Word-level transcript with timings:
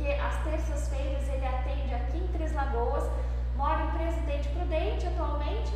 porque 0.00 0.12
às 0.14 0.34
terças-feiras 0.44 1.28
ele 1.28 1.46
atende 1.46 1.94
aqui 1.94 2.16
em 2.18 2.26
Três 2.28 2.54
Lagoas, 2.54 3.04
mora 3.54 3.82
em 3.82 3.90
Presidente 3.90 4.48
Prudente 4.48 5.06
atualmente, 5.06 5.74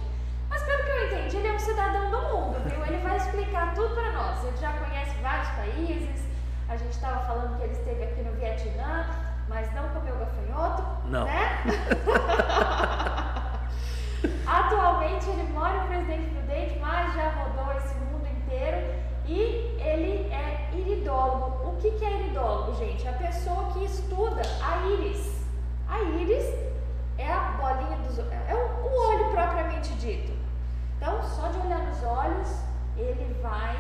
mas 0.49 0.63
pelo 0.63 0.83
que 0.83 0.91
eu 0.91 1.07
entendi, 1.07 1.37
ele 1.37 1.49
é 1.49 1.53
um 1.53 1.59
cidadão 1.59 2.11
do 2.11 2.21
mundo, 2.33 2.59
viu? 2.65 2.83
Ele 2.87 2.97
vai 3.07 3.19
explicar 3.19 3.75
tudo 3.75 3.95
para 3.95 4.13
nós. 4.13 4.43
Ele 4.45 4.57
já 4.57 4.73
conhece 4.73 5.15
vários 5.17 5.49
países, 5.51 6.25
a 6.71 6.77
gente 6.77 6.93
estava 6.93 7.21
falando 7.27 7.59
que 7.59 7.65
ele 7.65 7.75
esteve 7.75 8.03
aqui 8.03 8.23
no 8.23 8.33
Vietnã, 8.33 9.07
mas 9.47 9.71
não 9.75 9.91
comeu 9.91 10.17
gafanhoto, 10.17 10.83
Não. 11.07 11.27
né? 11.27 11.63
Atualmente 14.47 15.29
ele 15.29 15.53
mora 15.53 15.85
em 15.85 15.87
Presidente 15.87 16.31
Prudente, 16.31 16.79
mas 16.79 17.15
já 17.15 17.29
rodou 17.31 17.71
esse 17.77 17.95
mundo 17.97 18.27
inteiro 18.27 19.04
e 19.27 19.77
ele 19.81 20.33
é 20.33 20.71
iridólogo. 20.73 21.69
O 21.69 21.77
que, 21.77 21.91
que 21.93 22.05
é 22.05 22.21
iridólogo, 22.21 22.75
gente? 22.77 23.07
É 23.07 23.11
a 23.11 23.15
pessoa 23.15 23.73
que 23.73 23.85
estuda 23.85 24.43
a 24.63 24.87
íris. 24.87 25.45
A 25.89 26.03
íris 26.03 26.45
é 27.19 27.31
a 27.31 27.53
bolinha 27.53 27.97
dos 27.99 28.19
é 28.19 28.55
o, 28.55 29.11
olho 29.11 29.31
propriamente 29.31 29.93
dito. 29.95 30.33
Então, 30.97 31.23
só 31.23 31.49
de 31.49 31.59
olhar 31.59 31.83
nos 31.83 32.03
olhos, 32.03 32.49
ele 32.97 33.35
vai, 33.43 33.77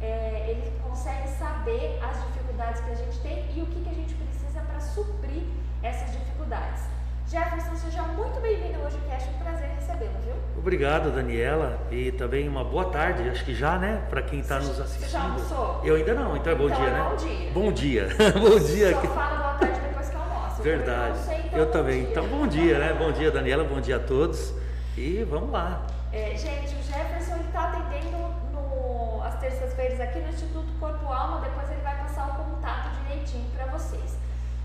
é, 0.00 0.50
ele 0.50 0.80
consegue 0.82 1.28
saber 1.28 2.00
as 2.02 2.16
dificuldades 2.26 2.80
que 2.82 2.90
a 2.90 2.94
gente 2.94 3.18
tem 3.20 3.50
e 3.54 3.62
o 3.62 3.66
que, 3.66 3.82
que 3.82 3.90
a 3.90 3.94
gente 3.94 4.14
precisa 4.14 4.60
para 4.60 4.80
suprir 4.80 5.44
essas 5.82 6.12
dificuldades. 6.12 6.82
Jefferson, 7.28 7.74
seja 7.76 8.02
muito 8.02 8.40
bem-vindo 8.40 8.74
ao 8.76 8.82
podcast, 8.90 9.28
um 9.30 9.38
prazer 9.42 9.68
recebê-lo, 9.78 10.12
viu? 10.24 10.34
Obrigado, 10.58 11.10
Daniela, 11.10 11.78
e 11.90 12.12
também 12.12 12.46
uma 12.48 12.62
boa 12.62 12.86
tarde, 12.90 13.28
acho 13.28 13.44
que 13.44 13.54
já, 13.54 13.78
né, 13.78 14.02
para 14.10 14.22
quem 14.22 14.40
está 14.40 14.60
Você- 14.60 14.68
nos 14.68 14.76
você 14.76 14.82
assistindo. 14.82 15.10
já 15.10 15.22
almoçou? 15.22 15.80
Eu 15.84 15.96
ainda 15.96 16.14
não, 16.14 16.36
então 16.36 16.52
é 16.52 16.56
bom 16.56 16.66
Então 16.66 16.76
dia, 16.80 16.88
é 16.88 16.92
né? 16.92 17.02
bom 17.10 17.16
dia. 17.16 17.50
Bom 17.52 17.72
dia. 17.72 18.08
bom 18.40 18.58
dia. 18.58 18.92
Só 18.92 19.00
fala 19.08 19.36
boa 19.38 19.54
tarde 19.54 19.80
depois 19.80 20.08
que 20.08 20.16
almoça. 20.16 20.62
Verdade. 20.62 21.00
Eu, 21.08 21.14
almocei, 21.14 21.38
então 21.46 21.58
Eu 21.58 21.70
também. 21.70 22.00
dia. 22.02 22.10
Então, 22.10 22.26
bom 22.28 22.46
dia, 22.46 22.78
né? 22.78 22.92
Bom 22.92 23.12
dia, 23.12 23.30
Daniela, 23.30 23.64
bom 23.64 23.80
dia 23.80 23.96
a 23.96 24.00
todos. 24.00 24.54
E 24.96 25.24
vamos 25.24 25.50
lá. 25.50 25.82
É, 26.12 26.36
gente, 26.36 26.74
o 26.76 26.82
Jefferson 26.82 27.36
está 27.46 27.70
atendendo 27.72 28.16
no, 28.52 29.22
às 29.24 29.34
terças-feiras 29.40 29.98
aqui 30.00 30.20
no 30.20 30.28
Instituto 30.28 30.68
Corpo 30.78 31.06
Alma, 31.12 31.40
depois 31.40 31.68
ele 31.70 31.80
vai 31.80 31.96
passar 31.96 32.28
o 32.28 32.44
contato 32.44 32.90
direitinho 33.02 33.44
para 33.56 33.66
vocês. 33.66 34.16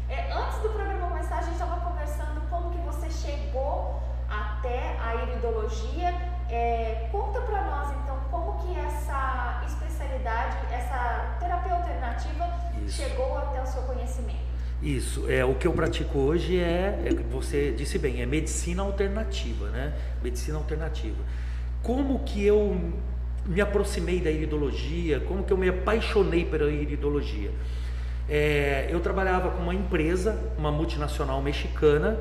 É, 0.09 0.31
antes 0.33 0.57
do 0.59 0.69
programa 0.69 1.07
começar, 1.07 1.37
a 1.37 1.41
gente 1.43 1.53
estava 1.53 1.79
conversando 1.81 2.41
como 2.49 2.71
que 2.71 2.79
você 2.79 3.09
chegou 3.11 4.01
até 4.27 4.97
a 4.99 5.23
iridologia. 5.23 6.13
É, 6.49 7.07
conta 7.11 7.39
para 7.41 7.63
nós 7.65 7.95
então 8.03 8.17
como 8.31 8.57
que 8.57 8.79
essa 8.79 9.61
especialidade, 9.67 10.57
essa 10.73 11.37
terapia 11.39 11.73
alternativa 11.73 12.49
Isso. 12.83 13.03
chegou 13.03 13.37
até 13.37 13.61
o 13.61 13.65
seu 13.67 13.83
conhecimento. 13.83 14.49
Isso, 14.81 15.29
é 15.29 15.45
o 15.45 15.53
que 15.55 15.67
eu 15.67 15.73
pratico 15.73 16.17
hoje 16.17 16.57
é, 16.57 17.03
é 17.05 17.13
você 17.29 17.71
disse 17.71 17.99
bem, 17.99 18.21
é 18.21 18.25
medicina 18.25 18.81
alternativa, 18.81 19.69
né? 19.69 19.93
Medicina 20.23 20.57
alternativa. 20.57 21.21
Como 21.83 22.19
que 22.19 22.43
eu 22.43 22.93
me 23.45 23.61
aproximei 23.61 24.21
da 24.21 24.31
iridologia? 24.31 25.19
Como 25.19 25.43
que 25.43 25.53
eu 25.53 25.57
me 25.57 25.69
apaixonei 25.69 26.45
pela 26.45 26.71
iridologia? 26.71 27.51
É, 28.29 28.87
eu 28.91 28.99
trabalhava 28.99 29.49
com 29.49 29.63
uma 29.63 29.73
empresa, 29.73 30.37
uma 30.57 30.71
multinacional 30.71 31.41
mexicana, 31.41 32.17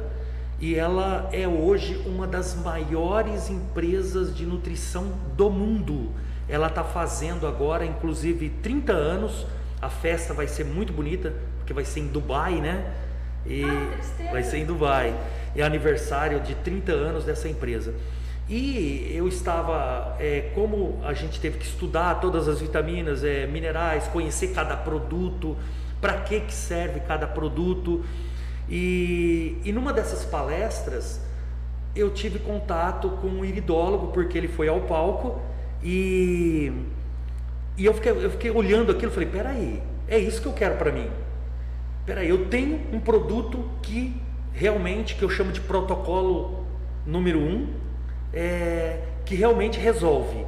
e 0.59 0.75
ela 0.75 1.29
é 1.33 1.47
hoje 1.47 2.03
uma 2.07 2.27
das 2.27 2.57
maiores 2.57 3.51
empresas 3.51 4.35
de 4.35 4.47
nutrição 4.47 5.13
do 5.37 5.51
mundo. 5.51 6.11
Ela 6.49 6.69
está 6.69 6.83
fazendo 6.83 7.47
agora, 7.47 7.85
inclusive, 7.85 8.49
30 8.49 8.93
anos. 8.93 9.47
A 9.81 9.91
festa 9.91 10.33
vai 10.33 10.49
ser 10.49 10.65
muito 10.65 10.93
bonita, 10.93 11.35
porque 11.59 11.73
vai 11.73 11.85
ser 11.85 12.01
em 12.01 12.09
Dubai, 12.09 12.55
né? 12.55 12.93
E 13.47 13.63
Ah, 13.63 14.33
vai 14.33 14.43
ser 14.43 14.59
em 14.59 14.65
Dubai. 14.65 15.15
É 15.55 15.63
aniversário 15.63 16.41
de 16.41 16.55
30 16.55 16.91
anos 16.93 17.25
dessa 17.25 17.49
empresa. 17.49 17.95
E 18.49 19.13
eu 19.15 19.29
estava, 19.29 20.17
é, 20.19 20.51
como 20.55 20.99
a 21.05 21.13
gente 21.13 21.39
teve 21.39 21.59
que 21.59 21.67
estudar 21.67 22.19
todas 22.19 22.49
as 22.49 22.61
vitaminas, 22.61 23.23
é, 23.23 23.47
minerais, 23.47 24.09
conhecer 24.09 24.49
cada 24.49 24.75
produto, 24.75 25.55
para 26.01 26.21
que, 26.21 26.41
que 26.41 26.55
serve 26.55 27.01
cada 27.01 27.27
produto. 27.27 28.05
E, 28.69 29.59
e 29.65 29.73
numa 29.73 29.93
dessas 29.93 30.25
palestras, 30.25 31.21
eu 31.95 32.11
tive 32.11 32.39
contato 32.39 33.11
com 33.21 33.29
um 33.29 33.45
iridólogo, 33.45 34.09
porque 34.09 34.37
ele 34.37 34.49
foi 34.49 34.69
ao 34.69 34.83
palco 34.83 35.41
e, 35.83 36.73
e 37.77 37.85
eu, 37.85 37.95
fiquei, 37.95 38.13
eu 38.13 38.31
fiquei 38.31 38.51
olhando 38.51 38.93
aquilo 38.93 39.11
e 39.11 39.15
falei: 39.15 39.29
peraí, 39.29 39.83
é 40.07 40.19
isso 40.19 40.41
que 40.43 40.49
eu 40.49 40.53
quero 40.53 40.77
para 40.77 40.93
mim. 40.93 41.09
Peraí, 42.05 42.29
eu 42.29 42.47
tenho 42.47 42.81
um 42.93 43.01
produto 43.01 43.69
que 43.83 44.21
realmente, 44.53 45.15
que 45.15 45.23
eu 45.23 45.31
chamo 45.31 45.53
de 45.53 45.61
protocolo 45.61 46.67
número 47.07 47.39
um, 47.39 47.69
é, 48.33 49.03
que 49.25 49.35
realmente 49.35 49.79
resolve. 49.79 50.47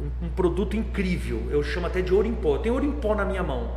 Um, 0.00 0.26
um 0.26 0.28
produto 0.28 0.76
incrível, 0.76 1.42
eu 1.50 1.62
chamo 1.62 1.86
até 1.86 2.02
de 2.02 2.12
ouro 2.12 2.26
em 2.26 2.34
pó. 2.34 2.56
Eu 2.56 2.58
tenho 2.58 2.74
ouro 2.74 2.86
em 2.86 2.92
pó 2.92 3.14
na 3.14 3.24
minha 3.24 3.42
mão. 3.42 3.70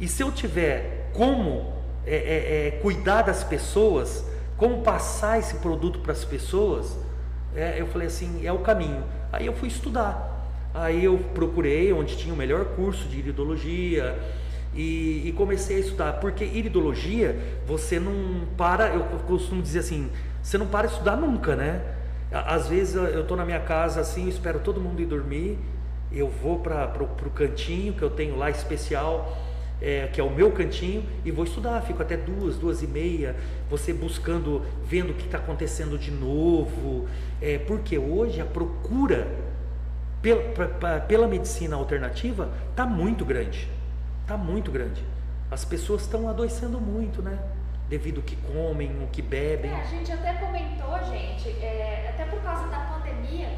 E 0.00 0.08
se 0.08 0.22
eu 0.22 0.30
tiver 0.30 1.10
como 1.12 1.72
é, 2.06 2.14
é, 2.14 2.66
é, 2.66 2.70
cuidar 2.82 3.22
das 3.22 3.42
pessoas, 3.42 4.24
como 4.56 4.82
passar 4.82 5.38
esse 5.38 5.56
produto 5.56 5.98
para 6.00 6.12
as 6.12 6.24
pessoas, 6.24 6.96
é, 7.54 7.80
eu 7.80 7.86
falei 7.86 8.06
assim, 8.06 8.46
é 8.46 8.52
o 8.52 8.58
caminho. 8.58 9.02
Aí 9.32 9.46
eu 9.46 9.52
fui 9.54 9.68
estudar. 9.68 10.34
Aí 10.74 11.04
eu 11.04 11.18
procurei 11.34 11.92
onde 11.92 12.16
tinha 12.16 12.32
o 12.32 12.36
melhor 12.36 12.66
curso 12.76 13.08
de 13.08 13.18
iridologia 13.18 14.18
e, 14.74 15.26
e 15.26 15.32
comecei 15.32 15.76
a 15.76 15.80
estudar. 15.80 16.12
Porque 16.14 16.44
iridologia, 16.44 17.36
você 17.66 17.98
não 17.98 18.46
para, 18.56 18.88
eu 18.88 19.00
costumo 19.26 19.62
dizer 19.62 19.80
assim, 19.80 20.10
você 20.42 20.58
não 20.58 20.66
para 20.66 20.86
de 20.86 20.92
estudar 20.92 21.16
nunca, 21.16 21.56
né? 21.56 21.80
Às 22.30 22.68
vezes 22.68 22.94
eu 22.94 23.22
estou 23.22 23.36
na 23.36 23.44
minha 23.44 23.60
casa 23.60 24.00
assim, 24.00 24.24
eu 24.24 24.28
espero 24.28 24.58
todo 24.60 24.80
mundo 24.80 25.00
ir 25.00 25.06
dormir, 25.06 25.58
eu 26.12 26.28
vou 26.28 26.58
para 26.58 27.02
o 27.02 27.30
cantinho 27.30 27.94
que 27.94 28.02
eu 28.02 28.10
tenho 28.10 28.36
lá 28.36 28.50
especial, 28.50 29.36
é, 29.80 30.06
que 30.12 30.20
é 30.20 30.24
o 30.24 30.30
meu 30.30 30.50
cantinho, 30.52 31.04
e 31.24 31.30
vou 31.30 31.44
estudar. 31.44 31.80
Fico 31.82 32.00
até 32.02 32.16
duas, 32.16 32.56
duas 32.56 32.82
e 32.82 32.86
meia, 32.86 33.36
você 33.68 33.92
buscando, 33.92 34.64
vendo 34.84 35.10
o 35.10 35.14
que 35.14 35.24
está 35.26 35.38
acontecendo 35.38 35.98
de 35.98 36.10
novo. 36.10 37.06
É, 37.40 37.58
porque 37.58 37.98
hoje 37.98 38.40
a 38.40 38.44
procura 38.46 39.28
pela, 40.22 40.42
pra- 40.68 41.00
pela 41.00 41.26
medicina 41.28 41.76
alternativa 41.76 42.50
está 42.70 42.86
muito 42.86 43.24
grande. 43.24 43.68
Está 44.22 44.36
muito 44.36 44.70
grande. 44.72 45.04
As 45.50 45.64
pessoas 45.64 46.02
estão 46.02 46.28
adoecendo 46.28 46.80
muito, 46.80 47.22
né? 47.22 47.38
Devido 47.88 48.16
ao 48.16 48.22
que 48.24 48.34
comem, 48.34 48.90
o 49.04 49.06
que 49.06 49.22
bebem. 49.22 49.70
É, 49.70 49.80
a 49.80 49.84
gente 49.84 50.10
até 50.10 50.32
comentou, 50.34 50.98
gente, 51.04 51.48
é, 51.62 52.10
até 52.12 52.24
por 52.24 52.40
causa 52.42 52.66
da 52.68 52.80
pandemia, 52.80 53.48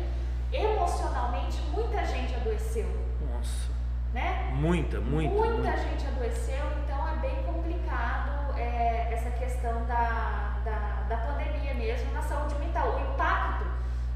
emocionalmente 0.52 1.56
muita 1.72 2.04
gente 2.04 2.34
adoeceu, 2.34 2.86
Nossa, 3.32 3.70
né? 4.12 4.50
muita, 4.54 5.00
muita. 5.00 5.34
Muita 5.34 5.52
muita. 5.54 5.76
gente 5.78 6.06
adoeceu, 6.06 6.64
então 6.84 7.08
é 7.08 7.16
bem 7.16 7.42
complicado 7.44 8.56
é, 8.58 9.12
essa 9.12 9.30
questão 9.30 9.84
da, 9.86 10.58
da, 10.64 11.06
da 11.08 11.16
pandemia 11.18 11.74
mesmo 11.74 12.12
na 12.12 12.22
saúde 12.22 12.54
mental, 12.58 12.96
o 12.96 13.14
impacto 13.14 13.66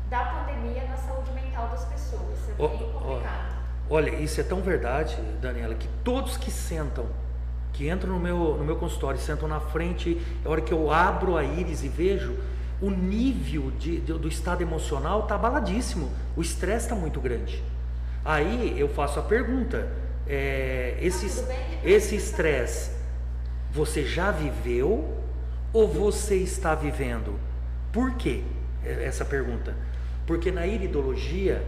da 0.08 0.24
pandemia 0.24 0.84
na 0.84 0.96
saúde 0.96 1.30
mental 1.32 1.68
das 1.68 1.84
pessoas. 1.84 2.38
É 2.48 2.54
Ó, 2.62 2.68
bem 2.68 2.92
complicado. 2.92 3.52
Olha, 3.90 4.10
isso 4.16 4.40
é 4.40 4.44
tão 4.44 4.60
verdade, 4.62 5.16
Daniela, 5.40 5.74
que 5.74 5.88
todos 6.02 6.36
que 6.36 6.50
sentam, 6.50 7.06
que 7.72 7.90
entram 7.90 8.12
no 8.14 8.18
meu, 8.20 8.56
no 8.56 8.64
meu 8.64 8.76
consultório, 8.76 9.18
sentam 9.20 9.46
na 9.48 9.60
frente, 9.60 10.20
a 10.44 10.48
hora 10.48 10.60
que 10.60 10.72
eu 10.72 10.90
abro 10.90 11.36
a 11.36 11.44
íris 11.44 11.82
e 11.84 11.88
vejo, 11.88 12.34
o 12.80 12.90
nível 12.90 13.70
de, 13.72 14.00
de- 14.00 14.12
do 14.14 14.28
estado 14.28 14.62
emocional 14.62 15.20
está 15.20 15.34
abaladíssimo, 15.34 16.10
o 16.36 16.40
estresse 16.42 16.86
está 16.86 16.94
muito 16.96 17.20
grande. 17.20 17.62
Aí 18.24 18.74
eu 18.78 18.88
faço 18.88 19.18
a 19.18 19.22
pergunta: 19.22 19.88
é, 20.26 20.96
esse 21.00 21.42
bem? 21.42 21.58
esse 21.84 22.14
estresse 22.16 22.90
você 23.72 24.04
já 24.04 24.30
viveu 24.30 25.18
ou 25.72 25.88
você 25.88 26.36
está 26.36 26.74
vivendo? 26.74 27.38
Por 27.90 28.14
quê? 28.14 28.42
É, 28.84 29.04
Essa 29.04 29.24
pergunta. 29.24 29.74
Porque 30.26 30.50
na 30.52 30.66
iridologia, 30.66 31.62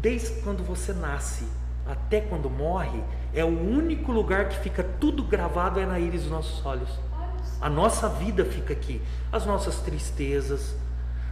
desde 0.00 0.40
quando 0.42 0.62
você 0.62 0.92
nasce 0.92 1.46
até 1.86 2.20
quando 2.20 2.48
morre, 2.48 3.02
é 3.34 3.44
o 3.44 3.48
único 3.48 4.12
lugar 4.12 4.48
que 4.48 4.58
fica 4.60 4.82
tudo 5.00 5.22
gravado 5.24 5.80
é 5.80 5.84
na 5.86 5.98
íris 5.98 6.22
dos 6.22 6.30
nossos 6.30 6.64
olhos. 6.64 6.88
A 7.60 7.68
nossa 7.68 8.08
vida 8.08 8.44
fica 8.44 8.72
aqui, 8.72 9.00
as 9.32 9.44
nossas 9.44 9.80
tristezas, 9.80 10.74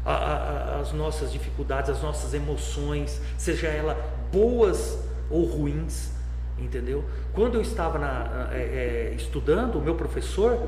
a- 0.04 0.12
a- 0.12 0.80
as 0.80 0.92
nossas 0.92 1.30
dificuldades, 1.32 1.90
as 1.90 2.02
nossas 2.02 2.34
emoções, 2.34 3.20
seja 3.38 3.68
ela 3.68 3.96
boas 4.32 4.98
ou 5.30 5.44
ruins, 5.44 6.10
entendeu? 6.58 7.04
Quando 7.32 7.54
eu 7.56 7.60
estava 7.62 7.98
na- 7.98 8.48
é, 8.52 9.10
é, 9.12 9.14
estudando, 9.16 9.76
o 9.78 9.80
meu 9.82 9.94
professor, 9.94 10.58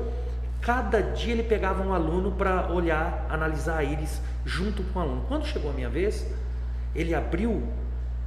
Cada 0.61 0.99
dia 0.99 1.33
ele 1.33 1.43
pegava 1.43 1.83
um 1.83 1.93
aluno 1.93 2.31
para 2.31 2.71
olhar, 2.73 3.27
analisar 3.29 3.83
íris 3.83 4.19
junto 4.43 4.81
com 4.81 4.97
o 4.97 5.01
aluno. 5.03 5.23
Quando 5.27 5.45
chegou 5.45 5.69
a 5.69 5.73
minha 5.75 5.89
vez, 5.89 6.25
ele 6.95 7.13
abriu, 7.13 7.61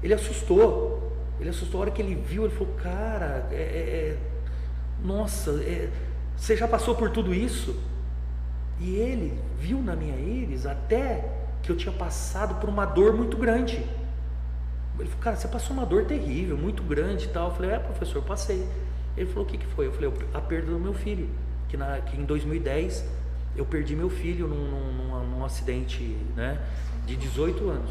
ele 0.00 0.14
assustou. 0.14 1.12
Ele 1.40 1.50
assustou 1.50 1.78
a 1.78 1.82
hora 1.82 1.90
que 1.90 2.00
ele 2.00 2.14
viu, 2.14 2.44
ele 2.44 2.54
falou, 2.54 2.74
cara, 2.80 3.48
é, 3.50 3.54
é, 3.56 3.58
é 3.58 4.16
nossa, 5.04 5.50
é, 5.64 5.88
você 6.36 6.56
já 6.56 6.68
passou 6.68 6.94
por 6.94 7.10
tudo 7.10 7.34
isso? 7.34 7.74
E 8.80 8.94
ele 8.94 9.36
viu 9.58 9.82
na 9.82 9.96
minha 9.96 10.16
íris 10.16 10.64
até 10.64 11.28
que 11.62 11.70
eu 11.72 11.76
tinha 11.76 11.92
passado 11.92 12.60
por 12.60 12.68
uma 12.68 12.84
dor 12.84 13.14
muito 13.14 13.36
grande. 13.36 13.84
Ele 14.98 15.08
falou, 15.08 15.22
cara, 15.22 15.36
você 15.36 15.48
passou 15.48 15.76
uma 15.76 15.86
dor 15.86 16.04
terrível, 16.04 16.56
muito 16.56 16.82
grande 16.82 17.26
e 17.26 17.28
tal. 17.28 17.48
Eu 17.48 17.54
falei, 17.54 17.70
é, 17.72 17.78
professor, 17.78 18.22
passei. 18.22 18.66
Ele 19.16 19.26
falou, 19.26 19.44
o 19.44 19.46
que, 19.46 19.58
que 19.58 19.66
foi? 19.66 19.86
Eu 19.86 19.92
falei, 19.92 20.12
a 20.34 20.40
perda 20.40 20.72
do 20.72 20.78
meu 20.78 20.94
filho. 20.94 21.28
Que, 21.68 21.76
na, 21.76 22.00
que 22.00 22.16
em 22.18 22.24
2010 22.24 23.04
eu 23.56 23.66
perdi 23.66 23.94
meu 23.94 24.08
filho 24.08 24.46
num, 24.46 24.70
num, 24.70 25.26
num 25.26 25.44
acidente 25.44 26.16
né, 26.34 26.58
de 27.06 27.16
18 27.16 27.68
anos. 27.68 27.90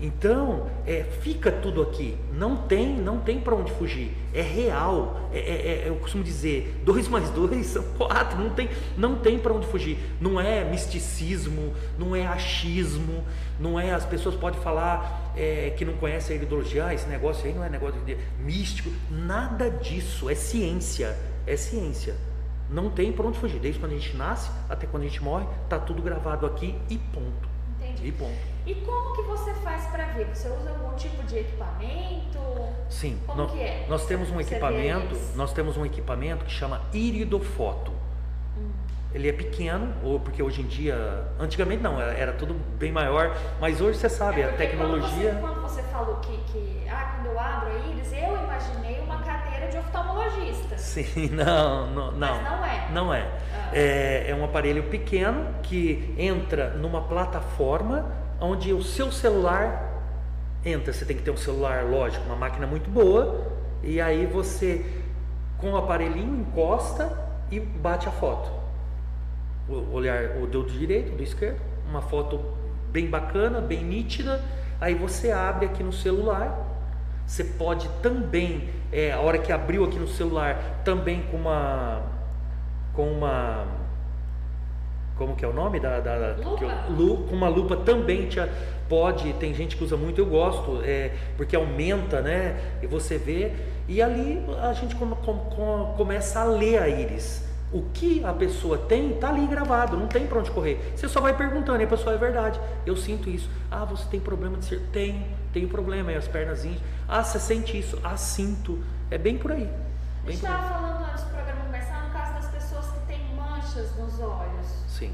Então, 0.00 0.68
é, 0.86 1.04
fica 1.04 1.52
tudo 1.52 1.80
aqui. 1.80 2.16
Não 2.32 2.56
tem, 2.56 2.96
não 2.96 3.20
tem 3.20 3.40
para 3.40 3.54
onde 3.54 3.70
fugir. 3.72 4.10
É 4.32 4.42
real. 4.42 5.28
É, 5.32 5.38
é, 5.38 5.84
é 5.84 5.88
eu 5.88 5.96
costumo 5.96 6.24
dizer, 6.24 6.80
dois 6.84 7.06
mais 7.06 7.30
dois 7.30 7.66
são 7.68 7.82
quatro. 7.96 8.38
Não 8.38 8.50
tem, 8.50 8.68
não 8.96 9.16
tem 9.16 9.38
para 9.38 9.52
onde 9.52 9.66
fugir. 9.66 9.98
Não 10.20 10.40
é 10.40 10.64
misticismo, 10.64 11.72
não 11.98 12.14
é 12.14 12.26
achismo, 12.26 13.24
não 13.58 13.78
é. 13.78 13.92
As 13.92 14.04
pessoas 14.04 14.34
podem 14.34 14.60
falar 14.60 15.23
é, 15.36 15.74
que 15.76 15.84
não 15.84 15.94
conhecem 15.94 16.38
a 16.38 16.42
ideologia. 16.42 16.86
Ah, 16.86 16.94
esse 16.94 17.08
negócio 17.08 17.46
aí 17.46 17.52
não 17.52 17.64
é 17.64 17.68
negócio 17.68 18.00
de 18.02 18.16
místico. 18.38 18.90
Nada 19.10 19.70
disso. 19.70 20.28
É 20.30 20.34
ciência. 20.34 21.16
É 21.46 21.56
ciência. 21.56 22.16
Não 22.70 22.90
tem 22.90 23.12
para 23.12 23.26
onde 23.26 23.38
fugir. 23.38 23.60
Desde 23.60 23.78
quando 23.78 23.92
a 23.92 23.98
gente 23.98 24.16
nasce 24.16 24.50
até 24.68 24.86
quando 24.86 25.02
a 25.02 25.06
gente 25.06 25.22
morre, 25.22 25.46
tá 25.68 25.78
tudo 25.78 26.02
gravado 26.02 26.46
aqui 26.46 26.74
e 26.88 26.98
ponto. 26.98 27.48
Entendi. 27.80 28.08
E 28.08 28.12
ponto. 28.12 28.54
E 28.66 28.74
como 28.76 29.14
que 29.14 29.22
você 29.22 29.52
faz 29.54 29.84
para 29.86 30.06
ver? 30.06 30.26
Você 30.34 30.48
usa 30.48 30.70
algum 30.70 30.96
tipo 30.96 31.22
de 31.24 31.38
equipamento? 31.38 32.38
Sim. 32.88 33.18
Como 33.26 33.42
no, 33.42 33.48
que 33.48 33.60
é? 33.60 33.86
Nós 33.88 34.06
temos 34.06 34.30
um 34.30 34.36
Você 34.36 34.54
equipamento, 34.54 35.16
nós 35.34 35.52
temos 35.52 35.76
um 35.76 35.84
equipamento 35.84 36.44
que 36.44 36.50
chama 36.50 36.80
iridofoto. 36.92 37.92
Ele 39.14 39.28
é 39.28 39.32
pequeno, 39.32 39.94
ou 40.02 40.18
porque 40.18 40.42
hoje 40.42 40.60
em 40.60 40.66
dia, 40.66 40.96
antigamente 41.38 41.80
não, 41.80 42.00
era, 42.00 42.12
era 42.14 42.32
tudo 42.32 42.54
bem 42.76 42.90
maior, 42.90 43.36
mas 43.60 43.80
hoje 43.80 43.96
você 43.96 44.08
sabe, 44.08 44.40
É 44.40 44.46
a 44.46 44.52
tecnologia. 44.52 45.38
Quando 45.40 45.62
você, 45.62 45.62
quando 45.62 45.62
você 45.62 45.82
falou 45.84 46.16
que, 46.16 46.36
que, 46.52 46.88
ah, 46.88 47.14
quando 47.14 47.26
eu 47.32 47.38
abro 47.38 47.68
a 47.70 47.74
íris, 47.88 48.12
eu 48.12 48.36
imaginei 48.44 49.00
uma 49.00 49.22
cadeira 49.22 49.68
de 49.68 49.78
oftalmologista. 49.78 50.76
Sim, 50.78 51.28
não, 51.30 51.86
não, 51.92 52.10
não. 52.10 52.42
Mas 52.42 52.42
não 52.42 52.64
é. 52.64 52.88
Não 52.92 53.14
é. 53.14 53.20
Ah. 53.54 53.70
é. 53.72 54.30
É 54.30 54.34
um 54.34 54.44
aparelho 54.44 54.82
pequeno 54.84 55.46
que 55.62 56.12
entra 56.18 56.70
numa 56.70 57.02
plataforma 57.02 58.10
onde 58.40 58.72
o 58.72 58.82
seu 58.82 59.12
celular 59.12 59.94
entra. 60.64 60.92
Você 60.92 61.04
tem 61.04 61.16
que 61.16 61.22
ter 61.22 61.30
um 61.30 61.36
celular, 61.36 61.84
lógico, 61.84 62.24
uma 62.26 62.36
máquina 62.36 62.66
muito 62.66 62.90
boa, 62.90 63.46
e 63.80 64.00
aí 64.00 64.26
você, 64.26 64.84
com 65.58 65.70
o 65.72 65.76
aparelhinho, 65.76 66.40
encosta 66.40 67.16
e 67.50 67.60
bate 67.60 68.08
a 68.08 68.12
foto. 68.12 68.63
O 69.68 69.94
olhar 69.94 70.36
o 70.42 70.46
dedo 70.46 70.64
direito, 70.66 71.12
o 71.12 71.16
do 71.16 71.22
esquerdo, 71.22 71.58
uma 71.88 72.02
foto 72.02 72.40
bem 72.90 73.08
bacana, 73.08 73.60
bem 73.60 73.82
nítida. 73.82 74.40
Aí 74.80 74.94
você 74.94 75.30
abre 75.30 75.66
aqui 75.66 75.82
no 75.82 75.92
celular. 75.92 76.58
Você 77.26 77.42
pode 77.44 77.88
também, 78.02 78.68
é, 78.92 79.12
a 79.12 79.20
hora 79.20 79.38
que 79.38 79.50
abriu 79.50 79.84
aqui 79.84 79.98
no 79.98 80.06
celular, 80.06 80.80
também 80.84 81.22
com 81.30 81.38
uma 81.38 82.02
com 82.92 83.10
uma 83.10 83.66
como 85.16 85.34
que 85.36 85.44
é 85.44 85.48
o 85.48 85.52
nome 85.52 85.78
da, 85.80 86.00
da, 86.00 86.32
da 86.32 86.48
Lupa? 86.50 86.64
eu- 86.64 86.92
lu- 86.94 87.16
com 87.28 87.34
uma 87.36 87.48
lupa 87.48 87.76
também 87.76 88.26
te, 88.28 88.38
pode 88.88 89.32
tem 89.34 89.54
gente 89.54 89.76
que 89.76 89.82
usa 89.84 89.96
muito 89.96 90.20
eu 90.20 90.26
gosto 90.26 90.80
é, 90.84 91.12
porque 91.36 91.54
aumenta 91.54 92.20
né 92.20 92.56
e 92.82 92.86
você 92.86 93.16
vê 93.16 93.52
e 93.88 94.02
ali 94.02 94.44
a 94.60 94.72
gente 94.72 94.94
come- 94.96 95.14
com- 95.24 95.38
com- 95.38 95.94
começa 95.96 96.40
a 96.40 96.44
ler 96.44 96.78
a 96.82 96.88
íris 96.88 97.43
o 97.74 97.82
que 97.92 98.24
a 98.24 98.32
pessoa 98.32 98.78
tem 98.78 99.10
está 99.10 99.30
ali 99.30 99.44
gravado 99.48 99.96
não 99.96 100.06
tem 100.06 100.28
para 100.28 100.38
onde 100.38 100.50
correr. 100.52 100.92
Você 100.94 101.08
só 101.08 101.20
vai 101.20 101.36
perguntando 101.36 101.80
e 101.80 101.84
a 101.84 101.88
pessoa 101.88 102.14
é 102.14 102.18
verdade 102.18 102.60
eu 102.86 102.96
sinto 102.96 103.28
isso. 103.28 103.50
Ah 103.68 103.84
você 103.84 104.08
tem 104.08 104.20
problema 104.20 104.56
de 104.56 104.64
ser 104.64 104.80
tem 104.92 105.26
tenho 105.52 105.68
problema. 105.68 106.10
Aí 106.10 106.16
as 106.16 106.28
pernas 106.28 106.64
incham. 106.64 106.80
ah 107.08 107.24
você 107.24 107.40
sente 107.40 107.76
isso? 107.76 107.98
Ah 108.04 108.16
sinto. 108.16 108.78
É 109.10 109.18
bem 109.18 109.36
por 109.36 109.50
aí. 109.50 109.68
A 110.22 110.26
bem 110.26 110.36
gente 110.36 110.46
por 110.46 110.50
aí. 110.50 110.54
estava 110.54 110.68
falando 110.68 111.04
antes 111.10 111.24
do 111.24 111.30
programa 111.30 111.64
começar 111.64 112.04
no 112.06 112.12
caso 112.12 112.34
das 112.34 112.46
pessoas 112.46 112.86
que 112.86 113.06
têm 113.08 113.20
manchas 113.34 113.96
nos 113.98 114.20
olhos. 114.20 114.66
Sim. 114.86 115.12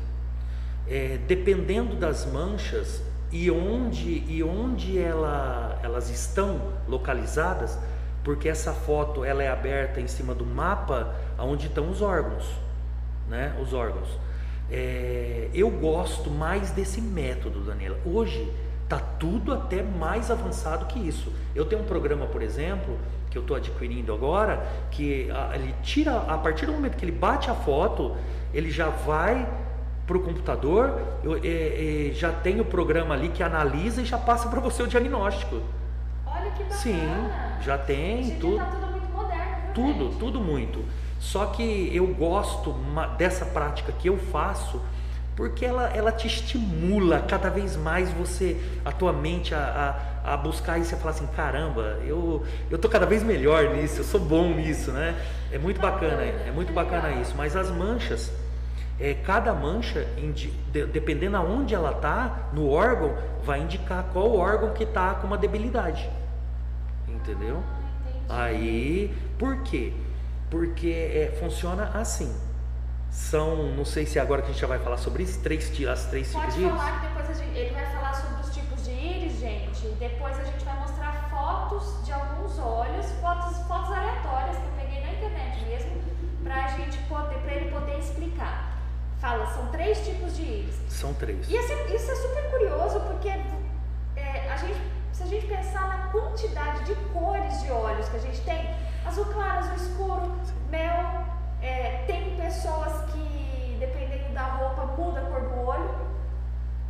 É, 0.86 1.18
dependendo 1.26 1.96
das 1.96 2.26
manchas 2.26 3.02
e 3.32 3.50
onde, 3.50 4.22
e 4.28 4.42
onde 4.42 4.98
ela, 4.98 5.78
elas 5.82 6.10
estão 6.10 6.60
localizadas, 6.86 7.78
porque 8.22 8.48
essa 8.48 8.72
foto 8.72 9.24
ela 9.24 9.42
é 9.42 9.48
aberta 9.48 10.00
em 10.00 10.06
cima 10.06 10.34
do 10.34 10.44
mapa 10.44 11.14
onde 11.42 11.66
estão 11.66 11.90
os 11.90 12.02
órgãos, 12.02 12.44
né? 13.28 13.54
Os 13.62 13.72
órgãos. 13.72 14.08
É, 14.70 15.48
eu 15.52 15.68
gosto 15.70 16.30
mais 16.30 16.70
desse 16.70 17.00
método, 17.00 17.60
Daniela. 17.60 17.98
Hoje 18.04 18.50
tá 18.88 18.98
tudo 18.98 19.52
até 19.52 19.82
mais 19.82 20.30
avançado 20.30 20.86
que 20.86 20.98
isso. 20.98 21.32
Eu 21.54 21.64
tenho 21.64 21.82
um 21.82 21.86
programa, 21.86 22.26
por 22.26 22.42
exemplo, 22.42 22.96
que 23.30 23.38
eu 23.38 23.42
estou 23.42 23.56
adquirindo 23.56 24.12
agora, 24.12 24.66
que 24.90 25.28
ele 25.54 25.74
tira 25.82 26.16
a 26.16 26.36
partir 26.38 26.66
do 26.66 26.72
momento 26.72 26.96
que 26.96 27.04
ele 27.04 27.12
bate 27.12 27.50
a 27.50 27.54
foto, 27.54 28.16
ele 28.52 28.70
já 28.70 28.88
vai 28.88 29.48
para 30.06 30.16
o 30.16 30.20
computador, 30.22 31.00
eu, 31.22 31.36
é, 31.36 32.08
é, 32.10 32.12
já 32.12 32.32
tem 32.32 32.60
o 32.60 32.64
programa 32.64 33.14
ali 33.14 33.28
que 33.28 33.44
analisa 33.44 34.02
e 34.02 34.04
já 34.04 34.18
passa 34.18 34.48
para 34.48 34.58
você 34.60 34.82
o 34.82 34.88
diagnóstico. 34.88 35.60
Olha 36.26 36.50
que 36.50 36.64
bacana. 36.64 36.70
Sim, 36.80 37.00
já 37.62 37.74
Hoje 37.74 37.84
tem 37.86 38.20
em 38.20 38.24
dia 38.24 38.36
tudo. 38.40 38.56
tá 38.56 38.64
tudo 38.66 38.86
muito 38.90 39.08
moderno, 39.12 39.72
Tudo, 39.74 40.04
gente? 40.08 40.18
tudo 40.18 40.40
muito. 40.40 40.84
Só 41.20 41.46
que 41.46 41.94
eu 41.94 42.06
gosto 42.08 42.74
dessa 43.16 43.44
prática 43.44 43.92
que 43.92 44.08
eu 44.08 44.16
faço 44.16 44.80
porque 45.36 45.64
ela, 45.64 45.88
ela 45.94 46.10
te 46.10 46.26
estimula 46.26 47.20
cada 47.20 47.48
vez 47.48 47.76
mais 47.76 48.10
você, 48.10 48.60
a 48.84 48.90
tua 48.90 49.12
mente 49.12 49.54
a, 49.54 50.02
a, 50.24 50.34
a 50.34 50.36
buscar 50.36 50.78
isso 50.78 50.92
e 50.92 50.94
a 50.94 50.98
falar 50.98 51.12
assim, 51.12 51.26
caramba, 51.28 51.98
eu, 52.04 52.44
eu 52.70 52.78
tô 52.78 52.88
cada 52.88 53.06
vez 53.06 53.22
melhor 53.22 53.74
nisso, 53.74 54.00
eu 54.00 54.04
sou 54.04 54.20
bom 54.20 54.54
nisso, 54.54 54.90
né? 54.92 55.14
É 55.52 55.58
muito 55.58 55.80
bacana, 55.80 56.22
é 56.22 56.50
muito 56.54 56.72
bacana 56.72 57.12
isso. 57.12 57.34
Mas 57.36 57.56
as 57.56 57.70
manchas, 57.70 58.30
é, 58.98 59.14
cada 59.14 59.54
mancha, 59.54 60.06
dependendo 60.92 61.36
aonde 61.36 61.74
ela 61.74 61.94
tá 61.94 62.50
no 62.52 62.68
órgão, 62.68 63.16
vai 63.42 63.60
indicar 63.60 64.04
qual 64.12 64.36
órgão 64.36 64.74
que 64.74 64.84
tá 64.84 65.14
com 65.14 65.26
uma 65.26 65.38
debilidade. 65.38 66.10
Entendeu? 67.08 67.62
Aí, 68.28 69.14
por 69.38 69.62
quê? 69.62 69.92
Porque 70.50 70.90
é, 70.90 71.36
funciona 71.38 71.90
assim. 71.94 72.34
São, 73.10 73.72
não 73.72 73.84
sei 73.84 74.06
se 74.06 74.18
é 74.18 74.22
agora 74.22 74.40
que 74.42 74.48
a 74.48 74.52
gente 74.52 74.60
já 74.60 74.66
vai 74.68 74.78
falar 74.78 74.96
sobre 74.96 75.24
isso, 75.24 75.40
três, 75.40 75.64
as 75.88 76.06
três 76.06 76.28
tipos 76.28 76.42
Pode 76.42 76.54
de 76.56 76.62
íris. 76.62 76.76
falar 76.76 77.00
que 77.00 77.06
depois 77.08 77.30
a 77.30 77.32
gente, 77.34 77.58
ele 77.58 77.74
vai 77.74 77.86
falar 77.86 78.14
sobre 78.14 78.40
os 78.40 78.54
tipos 78.54 78.84
de 78.84 78.90
íris, 78.90 79.38
gente. 79.40 79.86
Depois 79.98 80.38
a 80.38 80.44
gente 80.44 80.64
vai 80.64 80.78
mostrar 80.78 81.28
fotos 81.28 82.04
de 82.04 82.12
alguns 82.12 82.58
olhos, 82.58 83.06
fotos, 83.20 83.56
fotos 83.66 83.92
aleatórias 83.92 84.56
que 84.56 84.62
eu 84.64 84.72
peguei 84.78 85.00
na 85.02 85.12
internet 85.12 85.64
mesmo, 85.64 85.90
pra 86.44 86.68
gente 86.68 86.98
poder, 87.08 87.38
pra 87.38 87.52
ele 87.52 87.70
poder 87.70 87.98
explicar. 87.98 88.78
Fala, 89.20 89.46
são 89.48 89.66
três 89.66 90.04
tipos 90.06 90.36
de 90.36 90.42
íris. 90.42 90.80
São 90.88 91.12
três. 91.14 91.48
E 91.48 91.58
assim, 91.58 91.94
isso 91.94 92.10
é 92.10 92.14
super 92.14 92.50
curioso 92.50 93.00
porque 93.00 93.28
é, 94.16 94.50
a 94.50 94.56
gente, 94.56 94.80
se 95.12 95.22
a 95.24 95.26
gente 95.26 95.46
pensar 95.46 95.88
na 95.88 96.08
quantidade 96.08 96.84
de 96.84 96.94
cores 97.12 97.60
de 97.62 97.70
olhos 97.70 98.08
que 98.08 98.16
a 98.16 98.20
gente 98.20 98.40
tem, 98.42 98.70
azul 99.10 99.24
claro, 99.24 99.58
azul 99.58 99.74
escuro, 99.74 100.32
mel, 100.70 101.24
é, 101.60 102.04
tem 102.06 102.36
pessoas 102.36 102.92
que, 103.10 103.76
dependendo 103.80 104.32
da 104.32 104.42
roupa, 104.42 104.86
muda 104.96 105.20
a 105.20 105.24
cor 105.24 105.40
do 105.40 105.66
olho, 105.66 105.90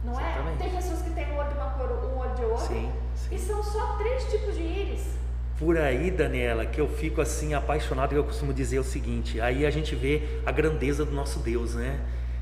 não 0.05 0.21
é? 0.21 0.33
Exatamente. 0.33 0.59
Tem 0.59 0.71
pessoas 0.71 1.03
que 1.03 1.11
têm 1.11 1.33
um 1.33 1.39
olho 1.39 1.49
de 1.49 1.55
uma 1.55 1.71
cor, 1.71 1.91
um 1.91 2.19
olho 2.19 2.35
de 2.35 2.45
outra. 2.45 2.67
Sim, 2.67 2.93
sim. 3.15 3.35
E 3.35 3.39
são 3.39 3.63
só 3.63 3.97
três 3.97 4.25
tipos 4.31 4.55
de 4.55 4.63
íris. 4.63 5.19
Por 5.59 5.79
aí, 5.79 6.11
Daniela, 6.11 6.67
que 6.67 6.81
eu 6.81 6.89
fico 6.89 7.23
assim 7.23 7.55
apaixonado, 7.55 8.11
que 8.11 8.17
eu 8.17 8.25
costumo 8.25 8.53
dizer 8.53 8.79
o 8.79 8.85
seguinte, 8.85 9.41
aí 9.41 9.65
a 9.65 9.71
gente 9.71 9.95
vê 9.95 10.41
a 10.45 10.53
grandeza 10.53 11.05
do 11.05 11.13
nosso 11.13 11.39
Deus, 11.41 11.75
né? 11.75 12.01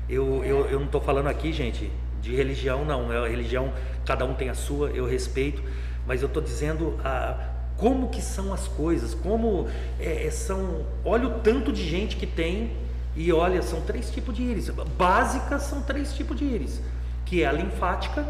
Eu, 0.09 0.43
eu, 0.43 0.65
eu 0.65 0.79
não 0.79 0.87
estou 0.87 1.01
falando 1.01 1.27
aqui, 1.27 1.53
gente, 1.53 1.91
de 2.21 2.35
religião, 2.35 2.83
não. 2.83 3.13
É 3.13 3.17
a 3.17 3.27
religião, 3.27 3.73
cada 4.05 4.25
um 4.25 4.33
tem 4.33 4.49
a 4.49 4.53
sua, 4.53 4.89
eu 4.89 5.05
respeito, 5.05 5.61
mas 6.05 6.21
eu 6.21 6.27
estou 6.27 6.41
dizendo 6.41 6.99
a, 7.03 7.58
como 7.79 8.09
que 8.09 8.21
são 8.21 8.53
as 8.53 8.67
coisas, 8.67 9.13
como 9.13 9.67
é, 9.99 10.27
é, 10.27 10.31
são. 10.31 10.85
Olha 11.03 11.27
o 11.27 11.39
tanto 11.39 11.71
de 11.71 11.87
gente 11.87 12.17
que 12.17 12.27
tem, 12.27 12.75
e 13.15 13.31
olha, 13.31 13.61
são 13.61 13.81
três 13.81 14.11
tipos 14.11 14.35
de 14.35 14.43
íris. 14.43 14.69
Básicas 14.97 15.63
são 15.63 15.81
três 15.81 16.13
tipos 16.13 16.37
de 16.37 16.43
íris, 16.43 16.81
que 17.25 17.41
é 17.43 17.47
a 17.47 17.51
linfática, 17.51 18.25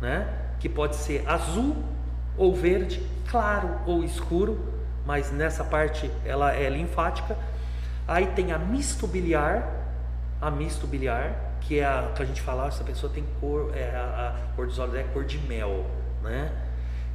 né? 0.00 0.26
Que 0.58 0.68
pode 0.68 0.96
ser 0.96 1.28
azul 1.28 1.76
ou 2.36 2.54
verde, 2.54 3.06
claro 3.28 3.78
ou 3.86 4.02
escuro, 4.02 4.58
mas 5.04 5.30
nessa 5.30 5.62
parte 5.62 6.10
ela 6.24 6.52
é 6.54 6.68
linfática. 6.70 7.36
Aí 8.08 8.26
tem 8.28 8.52
a 8.52 8.58
misto 8.58 9.06
biliar, 9.06 9.68
a 10.40 10.50
misto 10.50 10.86
biliar, 10.86 11.58
que 11.60 11.78
é 11.78 11.84
a 11.84 12.10
que 12.14 12.22
a 12.22 12.26
gente 12.26 12.40
fala, 12.40 12.68
essa 12.68 12.82
pessoa 12.82 13.12
tem 13.12 13.24
cor, 13.38 13.70
é, 13.76 13.90
a, 13.94 14.34
a 14.34 14.54
cor 14.56 14.66
dos 14.66 14.78
olhos 14.78 14.94
é 14.94 15.02
cor 15.04 15.24
de 15.24 15.38
mel, 15.38 15.86
né? 16.22 16.50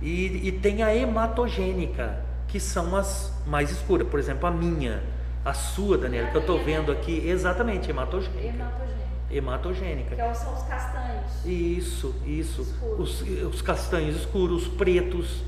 E, 0.01 0.47
e 0.47 0.51
tem 0.51 0.83
a 0.83 0.95
hematogênica, 0.95 2.23
que 2.47 2.59
são 2.59 2.95
as 2.95 3.33
mais 3.45 3.71
escuras. 3.71 4.07
Por 4.07 4.19
exemplo, 4.19 4.47
a 4.47 4.51
minha, 4.51 5.01
a 5.43 5.53
sua, 5.53 5.97
Daniela, 5.97 6.29
que 6.29 6.37
eu 6.37 6.41
estou 6.41 6.63
vendo 6.63 6.91
aqui, 6.91 7.27
exatamente, 7.27 7.89
hematogênica. 7.89 8.39
Hematogênica. 8.39 8.97
Hematogênica. 9.29 10.15
Que 10.15 10.35
são 10.35 10.53
os 10.53 10.63
castanhos. 10.63 11.45
Isso, 11.45 12.15
isso. 12.25 12.61
Os, 12.97 13.21
os, 13.21 13.61
castanhos 13.61 14.15
escuros, 14.15 14.63
os 14.63 14.67
pretos, 14.69 15.43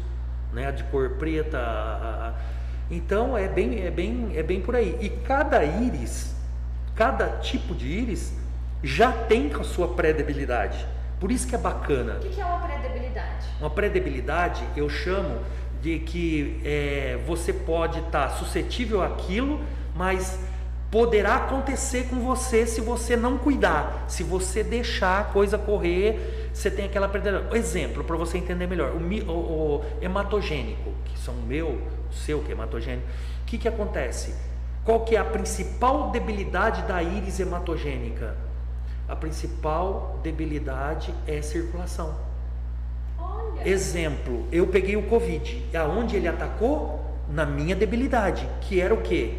né, 0.51 0.71
de 0.71 0.83
cor 0.85 1.11
preta. 1.11 1.57
A, 1.57 2.27
a, 2.29 2.33
então 2.91 3.37
é 3.37 3.47
bem, 3.47 3.85
é, 3.85 3.91
bem, 3.91 4.31
é 4.35 4.43
bem 4.43 4.61
por 4.61 4.75
aí. 4.75 4.97
E 4.99 5.09
cada 5.09 5.63
íris, 5.63 6.35
cada 6.95 7.37
tipo 7.37 7.73
de 7.73 7.87
íris, 7.87 8.33
já 8.83 9.11
tem 9.11 9.51
a 9.53 9.63
sua 9.63 9.89
pré-debilidade. 9.89 10.85
Por 11.19 11.31
isso 11.31 11.47
que 11.47 11.55
é 11.55 11.57
bacana. 11.57 12.15
O 12.15 12.19
que 12.19 12.39
é 12.39 12.45
uma 12.45 12.59
pré-debilidade? 12.59 12.98
Uma 13.59 13.69
pré-debilidade 13.69 14.63
eu 14.75 14.89
chamo 14.89 15.39
de 15.81 15.99
que 15.99 16.59
é, 16.63 17.19
você 17.25 17.53
pode 17.53 17.99
estar 17.99 18.29
tá 18.29 18.29
suscetível 18.29 19.01
àquilo, 19.01 19.61
mas 19.95 20.39
poderá 20.91 21.35
acontecer 21.35 22.07
com 22.09 22.19
você 22.19 22.65
se 22.65 22.81
você 22.81 23.15
não 23.15 23.37
cuidar, 23.37 24.05
se 24.07 24.23
você 24.23 24.63
deixar 24.63 25.21
a 25.21 25.23
coisa 25.25 25.57
correr, 25.57 26.49
você 26.53 26.69
tem 26.69 26.85
aquela 26.85 27.07
pré-debilidade. 27.07 27.55
Exemplo, 27.55 28.03
para 28.03 28.17
você 28.17 28.37
entender 28.37 28.67
melhor, 28.67 28.91
o, 28.91 29.31
o, 29.31 29.77
o 29.77 29.85
hematogênico, 30.01 30.93
que 31.05 31.17
são 31.19 31.35
o 31.35 31.41
meu, 31.43 31.81
o 32.09 32.13
seu, 32.13 32.41
que 32.41 32.49
é 32.49 32.51
hematogênico, 32.53 33.07
o 33.43 33.45
que, 33.45 33.57
que 33.57 33.67
acontece? 33.67 34.33
Qual 34.83 35.01
que 35.01 35.15
é 35.15 35.19
a 35.19 35.25
principal 35.25 36.09
debilidade 36.11 36.81
da 36.83 37.01
íris 37.03 37.39
hematogênica? 37.39 38.35
A 39.07 39.15
principal 39.15 40.19
debilidade 40.23 41.13
é 41.27 41.41
circulação. 41.41 42.28
Exemplo, 43.65 44.47
eu 44.51 44.67
peguei 44.67 44.95
o 44.95 45.03
Covid. 45.03 45.65
Aonde 45.75 46.15
ele 46.15 46.27
atacou? 46.27 46.99
Na 47.29 47.45
minha 47.45 47.75
debilidade, 47.75 48.47
que 48.61 48.81
era 48.81 48.93
o 48.93 49.01
quê? 49.01 49.33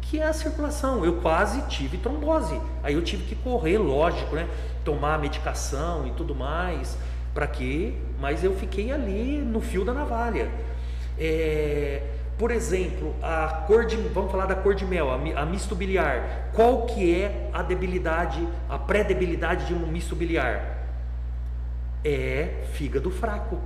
Que 0.00 0.20
é 0.20 0.26
a 0.26 0.32
circulação. 0.32 1.04
Eu 1.04 1.20
quase 1.20 1.60
tive 1.68 1.98
trombose. 1.98 2.58
Aí 2.82 2.94
eu 2.94 3.02
tive 3.02 3.24
que 3.24 3.34
correr, 3.34 3.76
lógico, 3.78 4.34
né? 4.34 4.48
Tomar 4.84 5.18
medicação 5.18 6.06
e 6.06 6.12
tudo 6.12 6.34
mais. 6.34 6.96
Para 7.34 7.46
quê? 7.46 7.92
Mas 8.18 8.42
eu 8.42 8.54
fiquei 8.54 8.90
ali 8.90 9.38
no 9.38 9.60
fio 9.60 9.84
da 9.84 9.92
navalha. 9.92 10.48
É, 11.18 12.02
por 12.38 12.50
exemplo, 12.50 13.14
a 13.22 13.64
cor 13.66 13.86
de, 13.86 13.96
vamos 13.96 14.30
falar 14.30 14.46
da 14.46 14.54
cor 14.54 14.74
de 14.74 14.84
mel, 14.84 15.10
a, 15.10 15.14
a 15.40 15.46
misto 15.46 15.74
biliar. 15.74 16.50
Qual 16.54 16.86
que 16.86 17.14
é 17.14 17.50
a 17.52 17.62
debilidade, 17.62 18.46
a 18.68 18.78
pré-debilidade 18.78 19.66
de 19.66 19.74
um 19.74 19.86
misto 19.86 20.14
biliar? 20.14 20.75
É 22.08 22.62
fígado 22.74 23.10
fraco. 23.10 23.58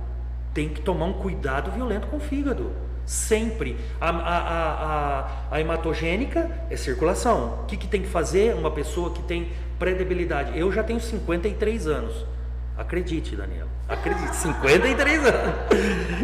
Tem 0.51 0.67
que 0.67 0.81
tomar 0.81 1.05
um 1.05 1.13
cuidado 1.13 1.69
violento 1.69 2.07
com 2.07 2.17
o 2.17 2.19
fígado. 2.19 2.71
Sempre. 3.05 3.77
A, 3.99 4.09
a, 4.09 4.39
a, 4.39 5.31
a 5.51 5.61
hematogênica 5.61 6.49
é 6.69 6.75
circulação. 6.75 7.59
O 7.61 7.65
que, 7.65 7.77
que 7.77 7.87
tem 7.87 8.01
que 8.01 8.07
fazer 8.07 8.55
uma 8.55 8.71
pessoa 8.71 9.11
que 9.11 9.21
tem 9.21 9.51
pré-debilidade? 9.77 10.57
Eu 10.57 10.71
já 10.71 10.81
tenho 10.81 10.99
53 10.99 11.87
anos. 11.87 12.25
Acredite, 12.77 13.35
Daniel. 13.35 13.67
Acredite, 13.87 14.35
53 14.35 15.25
anos. 15.25 15.55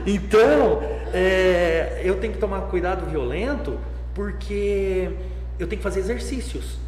Então, 0.07 0.81
é, 1.13 2.01
eu 2.03 2.15
tenho 2.19 2.33
que 2.33 2.39
tomar 2.39 2.61
cuidado 2.61 3.05
violento 3.05 3.79
porque 4.15 5.11
eu 5.59 5.67
tenho 5.67 5.77
que 5.77 5.83
fazer 5.83 5.99
exercícios. 5.99 6.79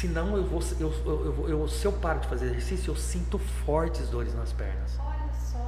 Senão, 0.00 0.34
eu 0.34 0.44
vou, 0.44 0.62
eu, 0.80 0.92
eu, 1.04 1.48
eu, 1.50 1.68
se 1.68 1.84
eu 1.84 1.92
paro 1.92 2.20
de 2.20 2.26
fazer 2.26 2.46
exercício, 2.46 2.90
eu 2.90 2.96
sinto 2.96 3.38
fortes 3.38 4.08
dores 4.08 4.34
nas 4.34 4.50
pernas. 4.50 4.98
Olha 4.98 5.30
só. 5.34 5.58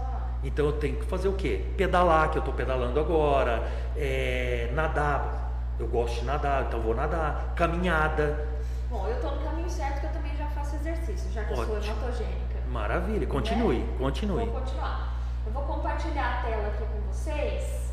Então, 0.42 0.64
eu 0.64 0.72
tenho 0.72 0.96
que 0.96 1.04
fazer 1.04 1.28
o 1.28 1.34
quê? 1.34 1.66
Pedalar, 1.76 2.30
que 2.30 2.38
eu 2.38 2.40
estou 2.40 2.54
pedalando 2.54 2.98
agora. 2.98 3.70
É, 3.94 4.70
nadar. 4.72 5.52
Eu 5.78 5.86
gosto 5.86 6.20
de 6.20 6.24
nadar, 6.24 6.64
então 6.64 6.80
vou 6.80 6.94
nadar. 6.94 7.52
Caminhada. 7.54 8.48
Bom, 8.88 9.06
eu 9.06 9.16
estou 9.16 9.36
no 9.36 9.44
caminho 9.44 9.68
certo 9.68 10.00
que 10.00 10.06
eu 10.06 10.12
também 10.12 10.34
já 10.34 10.46
faço 10.46 10.76
exercício, 10.76 11.30
já 11.30 11.44
que 11.44 11.52
Ótimo. 11.52 11.74
eu 11.74 11.82
sou 11.82 11.92
hematogênica. 11.92 12.60
Maravilha, 12.70 13.26
continue, 13.26 13.80
né? 13.80 13.96
continue. 13.98 14.46
Vou 14.46 14.60
continuar. 14.60 15.12
Eu 15.44 15.52
vou 15.52 15.62
compartilhar 15.64 16.38
a 16.38 16.42
tela 16.42 16.68
aqui 16.68 16.84
com 16.86 17.12
vocês, 17.12 17.92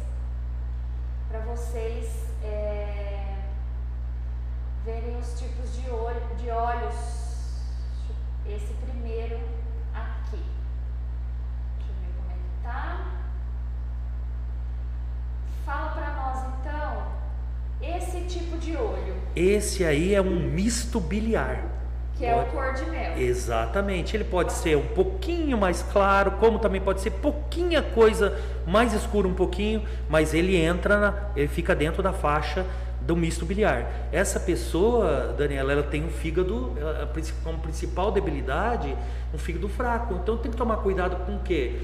para 1.30 1.40
vocês 1.42 2.32
é, 2.42 3.19
verem 4.90 5.18
os 5.20 5.40
tipos 5.40 5.76
de, 5.76 5.90
olho, 5.90 6.22
de 6.38 6.50
olhos. 6.50 6.96
Esse 8.48 8.74
primeiro 8.74 9.40
aqui. 9.94 10.42
Deixa 11.78 11.92
eu 11.92 11.96
ver 12.02 12.12
como 12.18 12.32
é 12.32 12.34
que 12.34 12.64
tá. 12.64 13.06
Fala 15.66 15.92
para 15.92 16.14
nós 16.16 16.38
então 16.60 17.04
esse 17.82 18.22
tipo 18.22 18.58
de 18.58 18.76
olho. 18.76 19.16
Esse 19.36 19.86
aí 19.86 20.16
é 20.16 20.22
um 20.22 20.40
misto 20.40 21.00
biliar. 21.00 21.64
Que 22.16 22.26
é 22.26 22.36
o 22.36 22.46
cor 22.48 22.74
de 22.74 22.84
mel. 22.90 23.18
Exatamente. 23.18 24.18
Ele 24.18 24.26
pode 24.26 24.52
ser 24.52 24.76
um 24.76 24.88
pouquinho 24.88 25.58
mais 25.58 25.84
claro, 25.84 26.32
como 26.32 26.60
também 26.60 26.82
pode 26.82 27.00
ser 27.00 27.12
pouquinha 27.12 27.82
coisa 27.82 28.38
mais 28.68 28.94
escura 28.94 29.26
um 29.26 29.34
pouquinho, 29.34 29.84
mas 30.10 30.34
ele 30.34 30.58
entra, 30.58 31.00
na, 31.00 31.30
ele 31.36 31.48
fica 31.48 31.74
dentro 31.74 32.04
da 32.04 32.12
faixa 32.12 32.66
do 33.10 33.16
misto 33.16 33.44
biliar. 33.44 34.08
Essa 34.12 34.40
pessoa, 34.40 35.34
Daniela, 35.36 35.72
ela 35.72 35.82
tem 35.82 36.06
um 36.06 36.10
fígado, 36.10 36.76
ela, 36.78 37.12
como 37.44 37.58
principal 37.58 38.12
debilidade, 38.12 38.96
um 39.34 39.38
fígado 39.40 39.68
fraco. 39.68 40.14
Então 40.22 40.38
tem 40.38 40.52
que 40.52 40.58
tomar 40.58 40.78
cuidado 40.78 41.26
com 41.26 41.38
o 41.38 41.40
quê? 41.40 41.78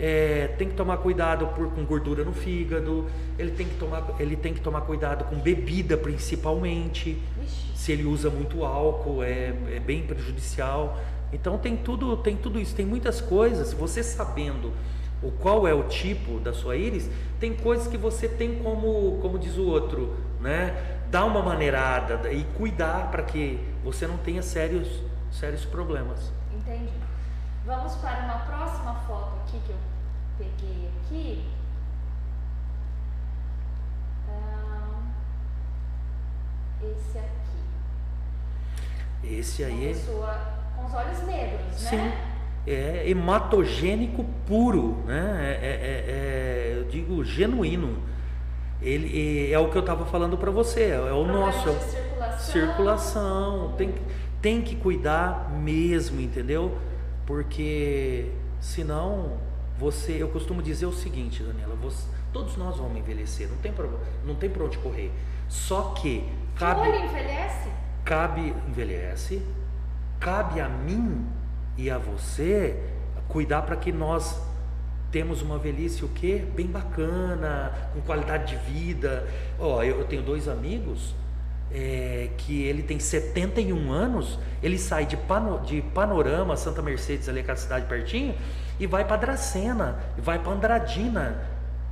É, 0.00 0.48
tem 0.58 0.68
que 0.68 0.74
tomar 0.74 0.96
cuidado 0.96 1.46
por, 1.54 1.70
com 1.70 1.84
gordura 1.84 2.24
no 2.24 2.32
fígado, 2.32 3.06
ele 3.38 3.52
tem, 3.52 3.68
que 3.68 3.76
tomar, 3.76 4.04
ele 4.18 4.34
tem 4.34 4.52
que 4.52 4.60
tomar 4.60 4.80
cuidado 4.80 5.24
com 5.26 5.36
bebida 5.36 5.96
principalmente. 5.96 7.22
Se 7.76 7.92
ele 7.92 8.04
usa 8.04 8.28
muito 8.28 8.64
álcool, 8.64 9.22
é, 9.22 9.54
é 9.76 9.78
bem 9.78 10.02
prejudicial. 10.02 10.98
Então 11.32 11.56
tem 11.56 11.76
tudo, 11.76 12.16
tem 12.16 12.36
tudo 12.36 12.58
isso, 12.58 12.74
tem 12.74 12.84
muitas 12.84 13.20
coisas. 13.20 13.72
Você 13.72 14.02
sabendo 14.02 14.72
o 15.22 15.30
qual 15.30 15.66
é 15.66 15.72
o 15.72 15.84
tipo 15.84 16.40
da 16.40 16.52
sua 16.52 16.76
íris, 16.76 17.08
tem 17.40 17.54
coisas 17.54 17.86
que 17.86 17.96
você 17.96 18.28
tem 18.28 18.56
como, 18.56 19.18
como 19.22 19.38
diz 19.38 19.56
o 19.56 19.64
outro, 19.64 20.14
né? 20.44 20.98
Dar 21.10 21.24
uma 21.24 21.42
maneirada 21.42 22.30
e 22.30 22.44
cuidar 22.56 23.10
para 23.10 23.22
que 23.22 23.58
você 23.82 24.06
não 24.06 24.18
tenha 24.18 24.42
sérios, 24.42 25.02
sérios 25.32 25.64
problemas. 25.64 26.30
Entendi. 26.54 26.92
Vamos 27.64 27.94
para 27.94 28.24
uma 28.24 28.40
próxima 28.40 28.94
foto 29.06 29.40
aqui 29.40 29.58
que 29.66 29.70
eu 29.70 29.78
peguei 30.36 30.90
aqui. 31.00 31.48
Ah, 34.28 35.00
esse 36.82 37.18
aqui. 37.18 37.64
Esse 39.24 39.64
aí 39.64 39.72
uma 39.72 39.94
pessoa 39.94 40.40
com 40.76 40.84
os 40.84 40.92
olhos 40.92 41.22
negros, 41.22 41.74
Sim. 41.74 41.96
né? 41.96 42.30
É 42.66 43.08
hematogênico 43.08 44.24
puro, 44.46 45.02
né? 45.06 45.58
É, 45.62 45.66
é, 45.66 45.70
é, 45.70 46.04
é 46.08 46.74
eu 46.78 46.84
digo 46.84 47.24
genuíno. 47.24 48.13
Ele 48.84 49.52
é, 49.52 49.58
o 49.58 49.70
que 49.70 49.76
eu 49.76 49.80
estava 49.80 50.04
falando 50.04 50.36
para 50.36 50.50
você, 50.50 50.90
é 50.90 51.12
o 51.12 51.24
nosso. 51.24 51.70
De 51.70 51.84
circulação. 51.84 52.52
circulação. 52.52 53.74
Tem, 53.76 53.94
tem 54.42 54.62
que 54.62 54.76
cuidar 54.76 55.50
mesmo, 55.50 56.20
entendeu? 56.20 56.76
porque 57.26 58.30
senão 58.60 59.38
você, 59.78 60.22
eu 60.22 60.28
costumo 60.28 60.62
dizer 60.62 60.86
o 60.86 60.92
seguinte, 60.92 61.42
Daniela, 61.42 61.74
você, 61.74 62.06
todos 62.32 62.56
nós 62.56 62.76
vamos 62.76 62.96
envelhecer, 62.96 63.48
não 63.48 63.56
tem 63.56 63.72
para 63.72 63.88
não 64.24 64.34
tem 64.34 64.48
para 64.48 64.64
onde 64.64 64.78
correr. 64.78 65.10
Só 65.48 65.94
que 65.94 66.28
cabe 66.56 66.80
o 66.80 66.92
olho 66.92 67.04
envelhece? 67.04 67.68
Cabe 68.04 68.54
envelhece, 68.68 69.42
cabe 70.20 70.60
a 70.60 70.68
mim 70.68 71.26
e 71.76 71.90
a 71.90 71.98
você 71.98 72.78
cuidar 73.28 73.62
para 73.62 73.76
que 73.76 73.90
nós 73.90 74.40
temos 75.14 75.42
uma 75.42 75.58
velhice 75.58 76.04
o 76.04 76.08
quê? 76.08 76.44
Bem 76.56 76.66
bacana, 76.66 77.72
com 77.92 78.00
qualidade 78.00 78.56
de 78.56 78.72
vida. 78.72 79.24
Ó, 79.60 79.80
eu, 79.80 80.00
eu 80.00 80.04
tenho 80.06 80.22
dois 80.22 80.48
amigos 80.48 81.14
é, 81.72 82.30
que 82.36 82.64
ele 82.64 82.82
tem 82.82 82.98
71 82.98 83.92
anos, 83.92 84.40
ele 84.60 84.76
sai 84.76 85.06
de, 85.06 85.16
pano, 85.16 85.60
de 85.60 85.80
Panorama, 85.80 86.56
Santa 86.56 86.82
Mercedes, 86.82 87.28
ali 87.28 87.38
aquela 87.38 87.56
cidade 87.56 87.86
pertinho, 87.86 88.34
e 88.80 88.88
vai 88.88 89.04
para 89.04 89.18
Dracena, 89.18 90.00
e 90.18 90.20
vai 90.20 90.40
para 90.40 90.50
Andradina, 90.50 91.40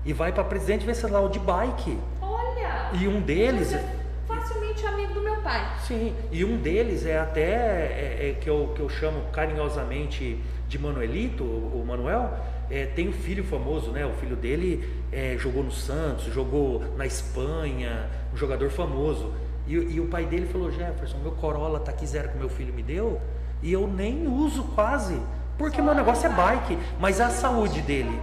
e 0.04 0.12
vai 0.12 0.32
para 0.32 0.42
Presidente 0.42 0.84
Venceslau 0.84 1.28
de 1.28 1.38
bike. 1.38 1.96
Olha! 2.20 2.90
E 2.92 3.06
um 3.06 3.20
deles. 3.20 3.72
É 3.72 4.02
facilmente 4.26 4.84
amigo 4.84 5.14
do 5.14 5.22
meu 5.22 5.36
pai. 5.36 5.64
Sim, 5.86 6.12
e 6.32 6.44
um 6.44 6.56
deles 6.56 7.06
é 7.06 7.20
até 7.20 7.40
é, 7.40 8.30
é, 8.30 8.36
que, 8.40 8.50
eu, 8.50 8.72
que 8.74 8.80
eu 8.80 8.88
chamo 8.88 9.22
carinhosamente 9.30 10.42
de 10.68 10.78
Manuelito, 10.78 11.44
o 11.44 11.84
Manuel, 11.86 12.32
é, 12.72 12.86
tem 12.86 13.06
o 13.06 13.12
filho 13.12 13.44
famoso, 13.44 13.90
né? 13.90 14.06
O 14.06 14.14
filho 14.14 14.34
dele 14.34 15.04
é, 15.12 15.36
jogou 15.38 15.62
no 15.62 15.70
Santos, 15.70 16.24
jogou 16.32 16.82
na 16.96 17.04
Espanha, 17.04 18.08
um 18.32 18.36
jogador 18.36 18.70
famoso. 18.70 19.30
E, 19.66 19.74
e 19.74 20.00
o 20.00 20.06
pai 20.08 20.24
dele 20.24 20.46
falou: 20.46 20.72
Jefferson, 20.72 21.18
meu 21.18 21.32
Corolla 21.32 21.78
tá 21.80 21.90
aqui 21.90 22.06
zero 22.06 22.30
que 22.30 22.38
meu 22.38 22.48
filho 22.48 22.72
me 22.72 22.82
deu 22.82 23.20
e 23.62 23.72
eu 23.72 23.86
nem 23.86 24.26
uso 24.26 24.64
quase, 24.74 25.20
porque 25.58 25.82
meu 25.82 25.94
negócio 25.94 26.26
é 26.26 26.32
bike, 26.32 26.78
mas 26.98 27.20
a 27.20 27.28
saúde 27.28 27.82
dele. 27.82 28.20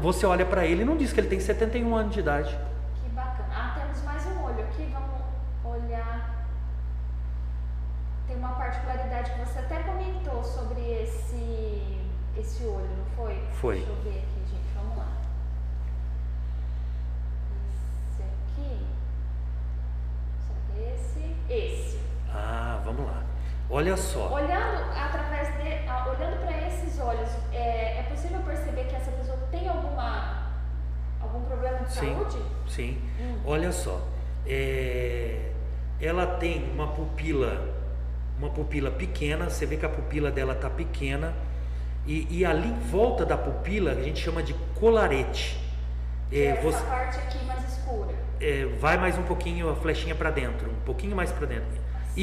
Você 0.00 0.26
olha 0.26 0.44
para 0.44 0.66
ele 0.66 0.82
e 0.82 0.84
não 0.84 0.96
diz 0.96 1.12
que 1.12 1.20
ele 1.20 1.28
tem 1.28 1.40
71 1.40 1.94
anos 1.94 2.12
de 2.12 2.20
idade. 2.20 2.50
Que 3.02 3.08
bacana. 3.10 3.48
Ah, 3.50 3.80
temos 3.80 4.02
mais 4.02 4.24
um 4.26 4.44
olho 4.44 4.62
aqui, 4.64 4.88
vamos 4.92 5.82
olhar. 5.82 6.46
Tem 8.26 8.36
uma 8.36 8.50
particularidade 8.50 9.30
que 9.32 9.38
você 9.40 9.58
até 9.58 9.82
comentou 9.82 10.42
sobre 10.44 10.80
esse, 10.80 12.03
esse 12.36 12.64
olho, 12.64 12.88
não 12.98 13.04
foi? 13.16 13.38
Foi. 13.60 13.76
Deixa 13.76 13.90
eu 13.90 13.96
ver 14.02 14.18
aqui, 14.18 14.40
gente, 14.50 14.74
vamos 14.74 14.96
lá. 14.98 15.08
Esse 18.10 18.22
aqui. 18.22 18.86
Será 20.46 20.60
que 20.66 20.80
é 20.82 20.94
esse? 20.94 21.52
Esse. 21.52 21.98
Ah, 22.32 22.80
vamos 22.84 23.06
lá. 23.06 23.22
Olha 23.70 23.96
só. 23.96 24.32
Olhando 24.32 24.90
através 24.96 25.48
de, 25.56 25.88
ah, 25.88 26.06
olhando 26.08 26.40
para 26.44 26.66
esses 26.68 26.98
olhos, 27.00 27.28
é, 27.52 28.00
é 28.00 28.02
possível 28.04 28.40
perceber 28.40 28.84
que 28.84 28.94
essa 28.96 29.10
pessoa 29.12 29.38
tem 29.50 29.68
alguma 29.68 30.52
algum 31.20 31.42
problema 31.44 31.78
de 31.78 31.92
Sim, 31.92 32.14
saúde? 32.14 32.38
sim. 32.68 33.02
Hum. 33.18 33.38
Olha 33.46 33.72
só. 33.72 34.00
É, 34.46 35.52
ela 36.00 36.26
tem 36.36 36.70
uma 36.72 36.88
pupila, 36.88 37.74
uma 38.38 38.50
pupila 38.50 38.90
pequena. 38.90 39.48
Você 39.48 39.64
vê 39.64 39.76
que 39.76 39.86
a 39.86 39.88
pupila 39.88 40.30
dela 40.30 40.54
tá 40.54 40.68
pequena 40.68 41.32
e, 42.06 42.26
e 42.30 42.44
ali 42.44 42.68
em 42.68 42.78
volta 42.90 43.24
da 43.24 43.36
pupila 43.36 43.92
a 43.92 44.02
gente 44.02 44.20
chama 44.22 44.42
de 44.42 44.54
colarete. 44.78 45.58
É, 46.32 46.46
Essa 46.46 46.62
você- 46.62 46.84
parte 46.84 47.18
aqui 47.18 47.44
mais 47.44 47.72
escura. 47.72 48.14
é, 48.40 48.66
vai 48.80 48.96
mais 48.98 49.16
um 49.18 49.22
pouquinho 49.22 49.68
a 49.70 49.76
flechinha 49.76 50.14
para 50.14 50.30
dentro, 50.30 50.70
um 50.70 50.84
pouquinho 50.84 51.14
mais 51.14 51.30
para 51.30 51.46
dentro. 51.46 51.66
Assim, 52.10 52.20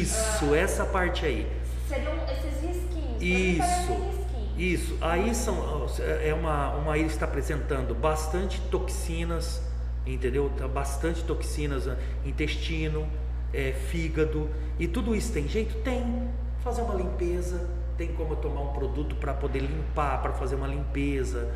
Isso, 0.00 0.54
essa 0.54 0.84
parte 0.84 1.24
aí. 1.24 1.46
Seriam 1.88 2.12
esses 2.24 2.62
risquinhos. 2.62 3.22
Isso, 3.22 3.92
risquinhos. 3.92 4.54
isso. 4.58 4.98
Aí 5.00 5.34
são 5.34 5.86
é 6.24 6.32
uma 6.34 6.74
uma 6.76 6.96
íris 6.98 7.12
está 7.12 7.26
apresentando 7.26 7.94
bastante 7.94 8.60
toxinas, 8.70 9.60
entendeu? 10.06 10.50
Tá 10.56 10.66
bastante 10.68 11.22
toxinas, 11.24 11.86
ah, 11.88 11.96
intestino, 12.24 13.06
é, 13.52 13.72
fígado 13.72 14.48
e 14.78 14.86
tudo 14.88 15.14
isso 15.14 15.32
tem 15.32 15.46
jeito? 15.48 15.74
Tem. 15.82 16.28
Fazer 16.62 16.82
uma 16.82 16.94
limpeza, 16.94 17.66
tem 18.00 18.14
como 18.14 18.34
tomar 18.34 18.62
um 18.62 18.72
produto 18.72 19.14
para 19.16 19.34
poder 19.34 19.58
limpar, 19.58 20.22
para 20.22 20.32
fazer 20.32 20.54
uma 20.54 20.66
limpeza, 20.66 21.54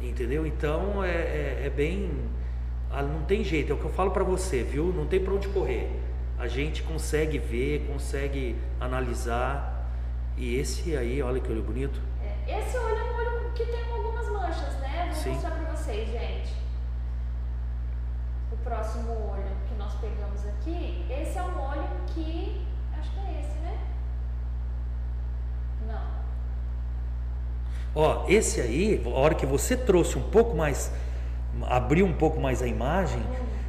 entendeu? 0.00 0.44
Então 0.44 1.04
é, 1.04 1.08
é, 1.08 1.62
é 1.66 1.70
bem, 1.70 2.10
ah, 2.90 3.00
não 3.00 3.22
tem 3.22 3.44
jeito. 3.44 3.70
É 3.70 3.76
o 3.76 3.78
que 3.78 3.84
eu 3.84 3.90
falo 3.92 4.10
para 4.10 4.24
você, 4.24 4.64
viu? 4.64 4.86
Não 4.92 5.06
tem 5.06 5.20
para 5.20 5.32
onde 5.32 5.46
correr. 5.46 5.88
A 6.36 6.48
gente 6.48 6.82
consegue 6.82 7.38
ver, 7.38 7.86
consegue 7.86 8.56
analisar. 8.80 9.88
E 10.36 10.56
esse 10.56 10.96
aí, 10.96 11.22
olha 11.22 11.40
que 11.40 11.48
olho 11.52 11.62
bonito. 11.62 12.00
É, 12.20 12.58
Esse 12.58 12.76
olho 12.76 12.96
é 12.96 13.04
um 13.04 13.14
olho 13.14 13.52
que 13.54 13.64
tem 13.64 13.92
algumas 13.92 14.28
manchas, 14.30 14.74
né? 14.80 15.10
Vou 15.12 15.22
Sim. 15.22 15.30
mostrar 15.30 15.52
pra 15.52 15.76
vocês, 15.76 16.10
gente. 16.10 16.54
O 18.50 18.56
próximo 18.64 19.12
olho 19.30 19.56
que 19.68 19.76
nós 19.76 19.94
pegamos 20.00 20.44
aqui, 20.44 21.06
esse 21.08 21.38
é 21.38 21.42
um 21.42 21.56
olho 21.56 21.88
que. 22.08 22.66
Acho 22.98 23.12
que 23.12 23.20
é 23.20 23.40
esse, 23.40 23.58
né? 23.60 23.93
Não. 25.86 26.14
Ó, 27.94 28.24
esse 28.28 28.60
aí, 28.60 29.00
a 29.04 29.08
hora 29.08 29.34
que 29.34 29.46
você 29.46 29.76
trouxe 29.76 30.18
um 30.18 30.22
pouco 30.22 30.56
mais, 30.56 30.90
abriu 31.62 32.04
um 32.06 32.12
pouco 32.12 32.40
mais 32.40 32.62
a 32.62 32.66
imagem, 32.66 33.22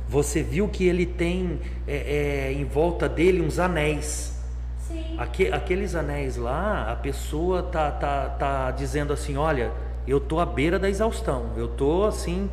você 0.08 0.42
viu 0.42 0.68
que 0.68 0.86
ele 0.88 1.06
tem 1.06 1.60
é, 1.88 2.48
é, 2.50 2.54
em 2.54 2.64
volta 2.66 3.08
dele 3.08 3.42
uns 3.42 3.60
anéis. 3.60 4.34
Sim. 4.80 5.16
Aque- 5.18 5.52
aqueles 5.52 5.96
anéis 5.96 6.38
lá, 6.38 6.92
a 6.92 6.96
pessoa 6.96 7.64
tá, 7.64 7.92
tá, 7.92 8.30
tá 8.30 8.72
dizendo 8.72 9.12
assim, 9.14 9.36
olha, 9.38 9.72
eu 10.08 10.20
tô 10.20 10.40
à 10.40 10.46
beira 10.46 10.78
da 10.80 10.88
exaustão, 10.90 11.52
eu 11.58 11.68
tô 11.68 12.06
assim, 12.06 12.50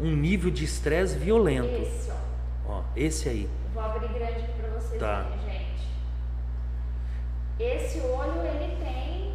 um 0.00 0.10
nível 0.14 0.50
de 0.50 0.64
estresse 0.64 1.16
violento. 1.18 1.68
Esse, 1.82 2.10
ó. 2.10 2.72
Ó, 2.72 2.82
esse 2.96 3.28
aí. 3.28 3.48
Vou 3.74 3.82
abrir 3.82 4.08
grande 4.08 4.32
aqui 4.44 4.52
pra 4.58 4.68
vocês 4.80 4.98
Tá. 5.00 5.22
verem, 5.22 5.38
gente. 5.40 5.53
Esse 7.58 8.00
olho, 8.00 8.40
ele 8.44 8.76
tem 8.82 9.32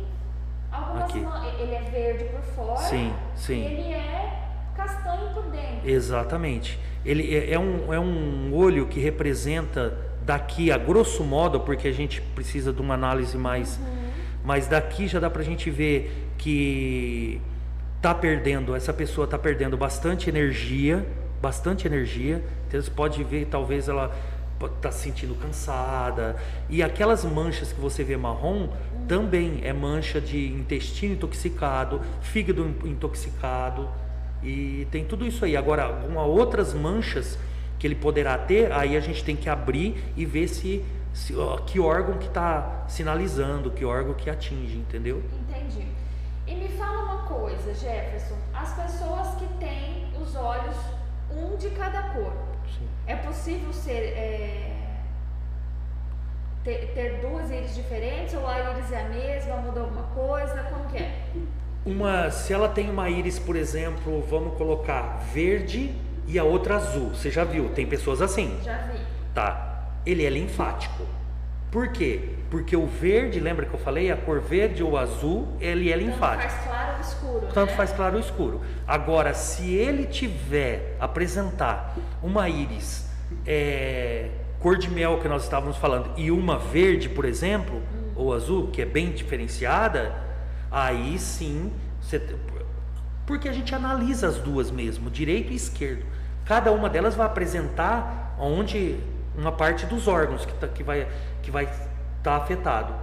algumas 0.72 1.04
Aqui. 1.04 1.26
Ele 1.62 1.74
é 1.74 1.82
verde 1.82 2.26
por 2.26 2.42
fora. 2.42 2.78
Sim, 2.78 3.14
E 3.36 3.40
sim. 3.40 3.66
ele 3.66 3.94
é 3.94 4.40
castanho 4.76 5.34
por 5.34 5.44
dentro. 5.44 5.90
Exatamente. 5.90 6.80
Ele 7.06 7.34
é, 7.34 7.54
é 7.54 7.60
um, 7.60 7.94
é 7.94 8.00
um 8.00 8.54
olho 8.54 8.88
que 8.88 9.00
representa 9.00 9.98
daqui 10.22 10.72
a 10.72 10.78
grosso 10.78 11.24
modo, 11.24 11.62
porque 11.62 11.88
a 11.88 11.92
gente 11.92 12.22
precisa 12.22 12.72
de 12.74 12.82
uma 12.82 12.94
análise 12.94 13.38
mais. 13.38 13.80
Mas 14.44 14.68
daqui 14.68 15.08
já 15.08 15.20
dá 15.20 15.30
pra 15.30 15.44
gente 15.44 15.70
ver 15.70 16.30
que 16.38 17.42
tá 18.02 18.16
perdendo, 18.16 18.76
essa 18.76 18.94
pessoa 18.94 19.28
tá 19.28 19.38
perdendo 19.38 19.76
bastante 19.76 20.30
energia, 20.30 21.06
bastante 21.42 21.88
energia. 21.88 22.44
Então 22.68 22.82
você 22.82 22.92
pode 22.92 23.24
ver, 23.24 23.46
talvez 23.48 23.90
ela 23.90 24.16
tá 24.68 24.92
se 24.92 25.04
sentindo 25.04 25.36
cansada. 25.36 26.36
E 26.70 26.84
aquelas 26.84 27.24
manchas 27.24 27.72
que 27.72 27.80
você 27.80 28.04
vê 28.04 28.18
marrom 28.18 28.68
também 29.08 29.62
é 29.64 29.72
mancha 29.72 30.20
de 30.20 30.48
intestino 30.48 31.14
intoxicado, 31.14 32.02
fígado 32.22 32.64
in- 32.66 32.90
intoxicado. 32.90 33.88
E 34.44 34.88
tem 34.92 35.04
tudo 35.06 35.26
isso 35.26 35.46
aí. 35.46 35.56
Agora, 35.56 35.84
algumas 35.84 36.26
outras 36.28 36.74
manchas 36.74 37.38
que 37.78 37.88
ele 37.88 37.96
poderá 37.96 38.38
ter, 38.38 38.72
aí 38.72 38.98
a 38.98 39.00
gente 39.00 39.24
tem 39.24 39.36
que 39.36 39.50
abrir 39.50 40.04
e 40.18 40.26
ver 40.26 40.48
se, 40.50 40.84
se 41.14 41.36
ó, 41.36 41.58
que 41.58 41.80
órgão 41.80 42.18
que 42.18 42.28
está 42.28 42.84
sinalizando, 42.88 43.72
que 43.72 43.86
órgão 43.86 44.14
que 44.14 44.30
atinge, 44.30 44.78
entendeu? 44.78 45.24
Entendi. 45.48 45.88
E 46.46 46.56
me 46.56 46.68
fala 46.70 47.04
uma 47.04 47.24
coisa, 47.24 47.74
Jefferson. 47.74 48.36
As 48.54 48.74
pessoas 48.74 49.36
que 49.36 49.46
têm 49.60 50.08
os 50.22 50.36
olhos 50.36 50.76
um 51.32 51.56
de 51.58 51.70
cada 51.70 52.02
cor. 52.10 52.34
É 53.10 53.16
possível 53.16 53.74
ser 53.74 54.14
é, 54.16 54.72
ter, 56.64 56.92
ter 56.94 57.20
duas 57.22 57.50
íris 57.50 57.74
diferentes 57.74 58.36
ou 58.36 58.48
a 58.48 58.60
íris 58.60 58.92
é 58.92 59.02
a 59.02 59.10
mesma, 59.10 59.56
muda 59.58 59.82
alguma 59.82 60.04
coisa? 60.04 60.64
Como 60.64 60.86
que 60.90 60.98
é? 60.98 61.26
Uma, 61.84 62.30
se 62.30 62.54
ela 62.54 62.70
tem 62.70 62.88
uma 62.88 63.10
íris, 63.10 63.40
por 63.40 63.56
exemplo, 63.56 64.24
vamos 64.30 64.56
colocar 64.58 65.24
verde 65.34 65.96
e 66.28 66.38
a 66.38 66.44
outra 66.44 66.76
azul. 66.76 67.10
Você 67.10 67.32
já 67.32 67.44
viu? 67.44 67.70
Tem 67.70 67.88
pessoas 67.88 68.22
assim. 68.22 68.60
Já 68.64 68.78
vi. 68.78 69.00
Tá. 69.34 69.88
Ele 70.06 70.24
é 70.24 70.30
linfático. 70.30 71.04
Por 71.72 71.92
quê? 71.92 72.36
Porque 72.50 72.76
o 72.76 72.88
verde, 72.88 73.40
lembra 73.40 73.66
que 73.66 73.74
eu 73.74 73.80
falei? 73.80 74.12
A 74.12 74.18
cor 74.18 74.40
verde 74.42 74.82
ou 74.82 74.98
azul, 74.98 75.48
ele 75.60 75.92
é 75.92 75.94
Tanto 75.96 76.06
linfático. 76.06 76.50
faz 76.52 76.64
claro 76.66 76.94
ou 76.94 77.02
escuro, 77.02 77.48
Tanto 77.54 77.70
né? 77.70 77.78
faz 77.78 77.92
claro 77.92 78.14
ou 78.16 78.20
escuro. 78.20 78.62
Agora, 78.88 79.34
se 79.34 79.74
ele 79.74 80.06
tiver 80.06 80.96
apresentar 81.00 81.96
uma 82.24 82.50
íris 82.50 83.08
é, 83.46 84.30
cor 84.60 84.78
de 84.78 84.90
mel 84.90 85.20
que 85.20 85.28
nós 85.28 85.44
estávamos 85.44 85.78
falando 85.78 86.10
e 86.18 86.32
uma 86.32 86.58
verde, 86.58 87.08
por 87.08 87.24
exemplo, 87.26 87.82
ou 88.16 88.34
azul, 88.34 88.68
que 88.72 88.82
é 88.82 88.86
bem 88.86 89.12
diferenciada, 89.12 90.14
aí 90.72 91.18
sim 91.20 91.72
você, 92.02 92.20
porque 93.28 93.48
a 93.48 93.54
gente 93.54 93.74
analisa 93.76 94.28
as 94.28 94.38
duas 94.38 94.72
mesmo, 94.72 95.10
direito 95.12 95.52
e 95.52 95.56
esquerdo. 95.56 96.04
Cada 96.46 96.72
uma 96.72 96.90
delas 96.90 97.14
vai 97.14 97.28
apresentar 97.28 98.36
onde 98.40 98.98
uma 99.38 99.52
parte 99.52 99.86
dos 99.86 100.08
órgãos 100.08 100.46
que, 100.46 100.54
tá, 100.56 100.68
que 100.68 100.82
vai 100.84 101.08
que 101.44 101.52
vai 101.52 101.70
estar 102.20 102.36
afetado. 102.36 102.94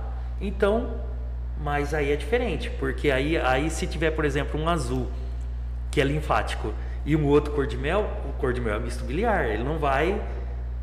Então, 0.41 1.01
mas 1.61 1.93
aí 1.93 2.13
é 2.13 2.17
diferente, 2.17 2.71
porque 2.71 3.11
aí, 3.11 3.37
aí 3.37 3.69
se 3.71 3.87
tiver, 3.87 4.13
por 4.13 4.25
exemplo, 4.25 4.61
um 4.61 4.69
azul 4.69 5.09
que 5.91 6.01
é 6.01 6.05
linfático 6.05 6.73
e 7.05 7.17
um 7.17 7.27
outro 7.27 7.53
cor 7.53 7.67
de 7.67 7.77
mel, 7.77 8.09
o 8.29 8.33
cor 8.35 8.53
de 8.53 8.61
mel 8.61 8.77
é 8.77 8.79
misto 8.79 9.05
biliar, 9.05 9.47
ele 9.47 9.65
não 9.65 9.79
vai, 9.79 10.21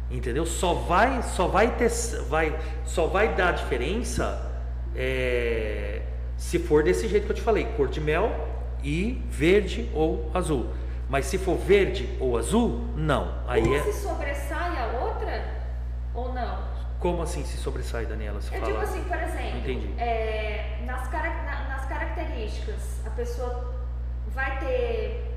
entendeu? 0.10 0.46
Só 0.46 0.74
vai, 0.74 1.22
só 1.22 1.48
vai 1.48 1.76
ter, 1.76 1.89
vai, 2.28 2.58
só 2.86 3.08
vai 3.08 3.36
dar 3.36 3.54
diferença 3.54 4.52
é, 4.96 6.02
se 6.38 6.60
for 6.60 6.84
desse 6.84 7.08
jeito 7.08 7.26
que 7.26 7.32
eu 7.32 7.36
te 7.36 7.41
falei, 7.41 7.65
cor 7.78 7.88
de 7.88 8.02
mel 8.02 8.32
e 8.84 9.22
verde 9.30 9.89
ou 9.93 10.30
azul. 10.34 10.67
Mas 11.10 11.26
se 11.26 11.38
for 11.38 11.58
verde 11.58 12.10
ou 12.19 12.38
azul, 12.38 12.82
não. 12.96 13.34
Aí 13.48 13.62
Uma 13.62 13.76
é 13.76 13.84
se 13.84 14.02
sobressai 14.02 14.78
a 14.78 15.00
outra 15.00 15.46
ou 16.13 16.34
não? 16.34 16.60
Como 17.03 17.21
assim 17.21 17.43
se 17.43 17.57
sobressai, 17.57 18.05
Daniela? 18.05 18.39
Se 18.41 18.53
Eu 18.55 18.61
fala. 18.61 18.71
digo 18.71 18.81
assim, 18.81 19.03
por 19.03 19.17
exemplo, 19.17 19.57
Entendi. 19.59 19.93
é, 20.01 20.77
nas, 20.85 21.11
na- 21.11 21.65
nas 21.67 21.85
características, 21.85 23.01
a 23.05 23.09
pessoa 23.09 23.73
vai 24.27 24.57
ter 24.59 25.29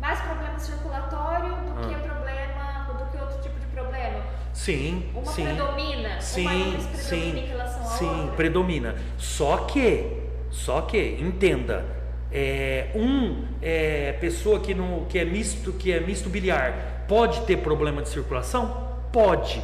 mais 0.00 0.20
problema 0.20 0.56
circulatório 0.60 1.48
do 1.56 1.72
Ah. 1.72 1.88
que 1.88 2.08
problema, 2.08 2.94
do 2.96 3.10
que 3.10 3.18
outro 3.20 3.42
tipo 3.42 3.58
de 3.58 3.66
problema. 3.66 4.22
Sim, 4.54 5.10
Uma 5.12 5.26
sim. 5.32 5.42
predomina, 5.46 6.08
uma 6.10 6.20
Sim, 6.20 6.68
íris 6.70 6.86
predomina 6.86 6.96
sim, 7.02 7.38
em 7.40 7.46
relação 7.46 7.82
à 7.82 7.86
sim, 7.86 8.20
outra. 8.20 8.36
predomina. 8.36 8.94
Só 9.18 9.56
que, 9.64 10.22
só 10.52 10.82
que, 10.82 11.18
entenda, 11.20 11.98
É, 12.32 12.92
um 12.94 13.44
é, 13.60 14.12
pessoa 14.20 14.60
que, 14.60 14.72
não, 14.72 15.04
que 15.06 15.18
é 15.18 15.24
misto, 15.24 15.72
que 15.72 15.90
é 15.90 15.98
misto 15.98 16.28
biliar, 16.30 17.04
pode 17.08 17.40
ter 17.40 17.56
problema 17.56 18.02
de 18.02 18.08
circulação? 18.08 18.86
Pode. 19.12 19.60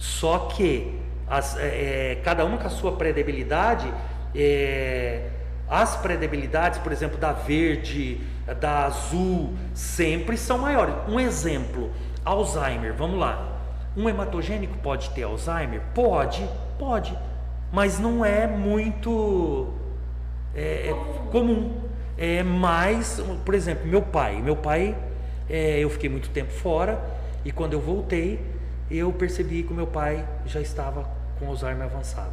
Só 0.00 0.38
que 0.56 0.98
as, 1.28 1.58
é, 1.58 2.12
é 2.12 2.20
cada 2.24 2.42
uma 2.42 2.56
com 2.56 2.66
a 2.66 2.70
sua 2.70 2.92
pré-debilidade, 2.92 3.92
é, 4.34 5.28
as 5.68 5.94
pré-debilidades, 5.96 6.78
por 6.78 6.90
exemplo, 6.90 7.18
da 7.18 7.32
verde, 7.32 8.18
da 8.58 8.86
azul, 8.86 9.52
sempre 9.74 10.38
são 10.38 10.56
maiores. 10.56 10.94
Um 11.06 11.20
exemplo, 11.20 11.90
Alzheimer, 12.24 12.94
vamos 12.94 13.20
lá. 13.20 13.60
Um 13.94 14.08
hematogênico 14.08 14.78
pode 14.78 15.10
ter 15.10 15.24
Alzheimer? 15.24 15.82
Pode, 15.94 16.48
pode, 16.78 17.16
mas 17.70 17.98
não 17.98 18.24
é 18.24 18.46
muito 18.46 19.68
é, 20.54 20.88
é 20.88 20.94
comum. 21.30 21.78
É 22.16 22.42
mais, 22.42 23.22
por 23.44 23.54
exemplo, 23.54 23.86
meu 23.86 24.00
pai. 24.00 24.40
Meu 24.40 24.56
pai, 24.56 24.96
é, 25.48 25.78
eu 25.80 25.90
fiquei 25.90 26.08
muito 26.08 26.30
tempo 26.30 26.52
fora 26.52 26.98
e 27.44 27.52
quando 27.52 27.74
eu 27.74 27.80
voltei, 27.80 28.40
eu 28.90 29.12
percebi 29.12 29.62
que 29.62 29.72
o 29.72 29.76
meu 29.76 29.86
pai 29.86 30.26
já 30.44 30.60
estava 30.60 31.08
com 31.38 31.46
Alzheimer 31.46 31.84
avançado. 31.84 32.32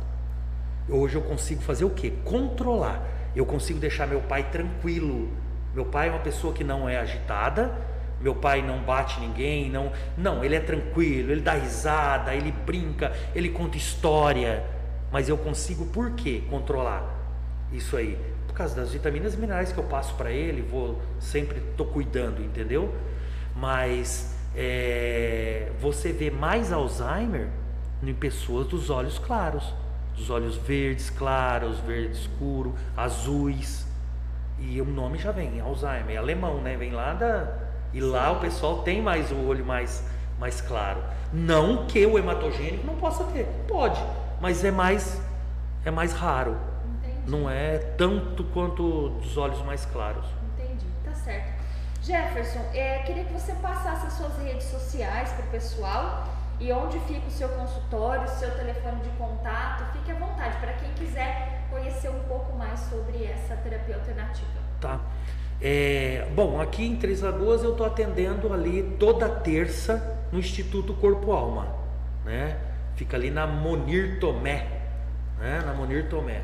Hoje 0.90 1.16
eu 1.16 1.22
consigo 1.22 1.62
fazer 1.62 1.86
o 1.86 1.90
quê? 1.90 2.14
Controlar. 2.24 3.06
Eu 3.36 3.46
consigo 3.46 3.80
deixar 3.80 4.08
meu 4.08 4.22
pai 4.22 4.50
tranquilo. 4.50 5.30
Meu 5.74 5.86
pai 5.86 6.08
é 6.08 6.12
uma 6.12 6.20
pessoa 6.20 6.54
que 6.54 6.64
não 6.64 6.90
é 6.90 6.98
agitada, 6.98 7.72
meu 8.20 8.34
pai 8.34 8.62
não 8.62 8.80
bate 8.80 9.20
ninguém, 9.20 9.70
não, 9.70 9.92
não, 10.18 10.44
ele 10.44 10.56
é 10.56 10.60
tranquilo, 10.60 11.32
ele 11.32 11.42
dá 11.42 11.54
risada, 11.54 12.34
ele 12.34 12.52
brinca, 12.52 13.14
ele 13.36 13.50
conta 13.50 13.78
história, 13.78 14.64
mas 15.12 15.30
eu 15.30 15.38
consigo 15.38 15.86
por 15.86 16.12
quê? 16.12 16.42
Controlar 16.50 17.16
isso 17.72 17.96
aí. 17.96 18.18
Por 18.48 18.54
causa 18.54 18.76
das 18.76 18.92
vitaminas 18.92 19.36
e 19.36 19.38
minerais 19.38 19.72
que 19.72 19.78
eu 19.78 19.84
passo 19.84 20.16
para 20.16 20.32
ele, 20.32 20.64
vou 20.64 21.00
sempre 21.20 21.62
tô 21.76 21.86
cuidando, 21.86 22.42
entendeu? 22.42 22.94
Mas 23.56 24.36
é, 24.56 25.72
você 25.80 26.12
vê 26.12 26.32
mais 26.32 26.72
Alzheimer 26.72 27.48
em 28.04 28.14
pessoas 28.14 28.68
dos 28.68 28.90
olhos 28.90 29.18
claros, 29.20 29.74
dos 30.16 30.30
olhos 30.30 30.56
verdes 30.56 31.10
claros, 31.10 31.80
verde 31.80 32.18
escuro, 32.18 32.76
azuis. 32.96 33.88
E 34.60 34.82
o 34.82 34.86
nome 34.86 35.18
já 35.18 35.32
vem, 35.32 35.60
Alzheimer, 35.60 36.16
é 36.16 36.18
alemão, 36.18 36.62
né? 36.62 36.76
Vem 36.76 36.92
lá 36.92 37.14
da. 37.14 37.48
E 37.94 38.02
lá 38.02 38.32
o 38.32 38.40
pessoal 38.40 38.82
tem 38.82 39.02
mais 39.02 39.32
o 39.32 39.38
olho 39.46 39.66
mais, 39.66 40.04
mais 40.40 40.62
claro. 40.62 41.02
Não 41.32 41.86
que 41.86 42.06
o 42.06 42.18
hematogênico 42.18 42.86
não 42.86 42.96
possa 42.96 43.24
ter, 43.26 43.46
pode, 43.68 44.02
mas 44.42 44.64
é 44.64 44.72
mais, 44.72 45.22
é 45.86 45.92
mais 45.92 46.14
raro. 46.14 46.58
Não 47.28 47.50
é 47.50 47.78
tanto 47.78 48.44
quanto 48.46 49.10
dos 49.10 49.38
olhos 49.38 49.62
mais 49.64 49.86
claros. 49.86 50.26
Jefferson, 52.08 52.62
é, 52.74 53.00
queria 53.00 53.26
que 53.26 53.34
você 53.34 53.52
passasse 53.56 54.08
as 54.08 54.14
suas 54.14 54.38
redes 54.38 54.66
sociais 54.68 55.30
para 55.32 55.46
o 55.46 55.50
pessoal 55.50 56.26
e 56.58 56.72
onde 56.72 56.98
fica 57.02 57.28
o 57.28 57.32
seu 57.32 57.50
consultório, 57.50 58.24
o 58.24 58.30
seu 58.30 58.50
telefone 58.52 59.02
de 59.02 59.10
contato. 59.18 59.92
Fique 59.92 60.12
à 60.14 60.16
vontade 60.16 60.58
para 60.58 60.72
quem 60.74 60.90
quiser 60.94 61.68
conhecer 61.70 62.10
um 62.10 62.20
pouco 62.20 62.58
mais 62.58 62.80
sobre 62.80 63.26
essa 63.26 63.58
terapia 63.58 63.96
alternativa. 63.96 64.48
Tá. 64.80 65.02
É, 65.62 66.26
bom, 66.34 66.62
aqui 66.62 66.86
em 66.86 66.96
Três 66.96 67.22
Lagoas 67.22 67.62
eu 67.62 67.72
estou 67.72 67.86
atendendo 67.86 68.54
ali 68.54 68.96
toda 68.98 69.28
terça 69.28 70.18
no 70.32 70.40
Instituto 70.40 70.94
Corpo 70.94 71.34
Alma, 71.34 71.76
né? 72.24 72.58
Fica 72.96 73.18
ali 73.18 73.30
na 73.30 73.46
Monir 73.46 74.18
Tomé, 74.22 74.66
né? 75.40 75.62
Na 75.66 75.74
Monir 75.74 76.08
Tomé. 76.08 76.42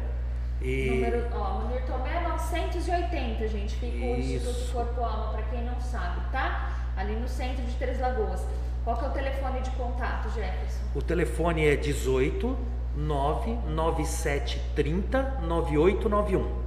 E... 0.64 0.90
Número, 0.90 1.28
ó, 1.34 1.60
Munir 1.60 1.86
Tomé 1.86 2.22
980, 2.22 3.48
gente. 3.50 3.76
Fica 3.76 3.98
Isso. 3.98 4.06
o 4.06 4.18
Instituto 4.18 4.72
Corpo 4.72 5.04
Alma, 5.04 5.34
para 5.34 5.44
quem 5.44 5.62
não 5.66 5.78
sabe, 5.82 6.22
tá? 6.32 6.72
Ali 6.96 7.18
no 7.18 7.28
centro 7.28 7.66
de 7.66 7.76
Três 7.76 8.00
Lagoas. 8.00 8.48
Qual 8.86 8.96
que 8.98 9.04
é 9.04 9.10
o 9.10 9.12
telefone 9.12 9.60
de 9.60 9.72
contato, 9.72 10.30
Jefferson? 10.30 10.80
O 10.96 11.02
telefone 11.02 11.68
é 11.68 11.76
18 11.76 12.58
99730 12.96 15.42
9891. 15.42 16.64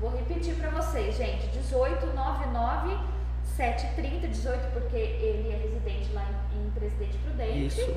Vou 0.00 0.10
repetir 0.10 0.54
para 0.54 0.70
vocês, 0.70 1.14
gente. 1.16 1.46
18 1.48 2.06
99 2.06 2.96
730, 3.44 4.28
18 4.28 4.72
porque 4.72 4.96
ele 4.96 5.52
é 5.52 5.56
residente 5.56 6.10
lá 6.14 6.24
em, 6.54 6.66
em 6.66 6.70
Presidente 6.70 7.18
Prudente. 7.18 7.66
Isso. 7.66 7.94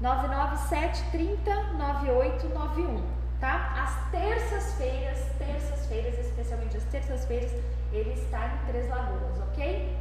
99730 0.00 1.54
9891 1.74 3.19
tá? 3.40 3.74
Às 3.82 4.10
terças-feiras, 4.10 5.18
terças-feiras, 5.38 6.18
especialmente 6.18 6.76
as 6.76 6.84
terças-feiras, 6.84 7.50
ele 7.92 8.12
está 8.12 8.46
em 8.46 8.66
Três 8.70 8.88
Lagoas, 8.88 9.40
ok? 9.48 9.96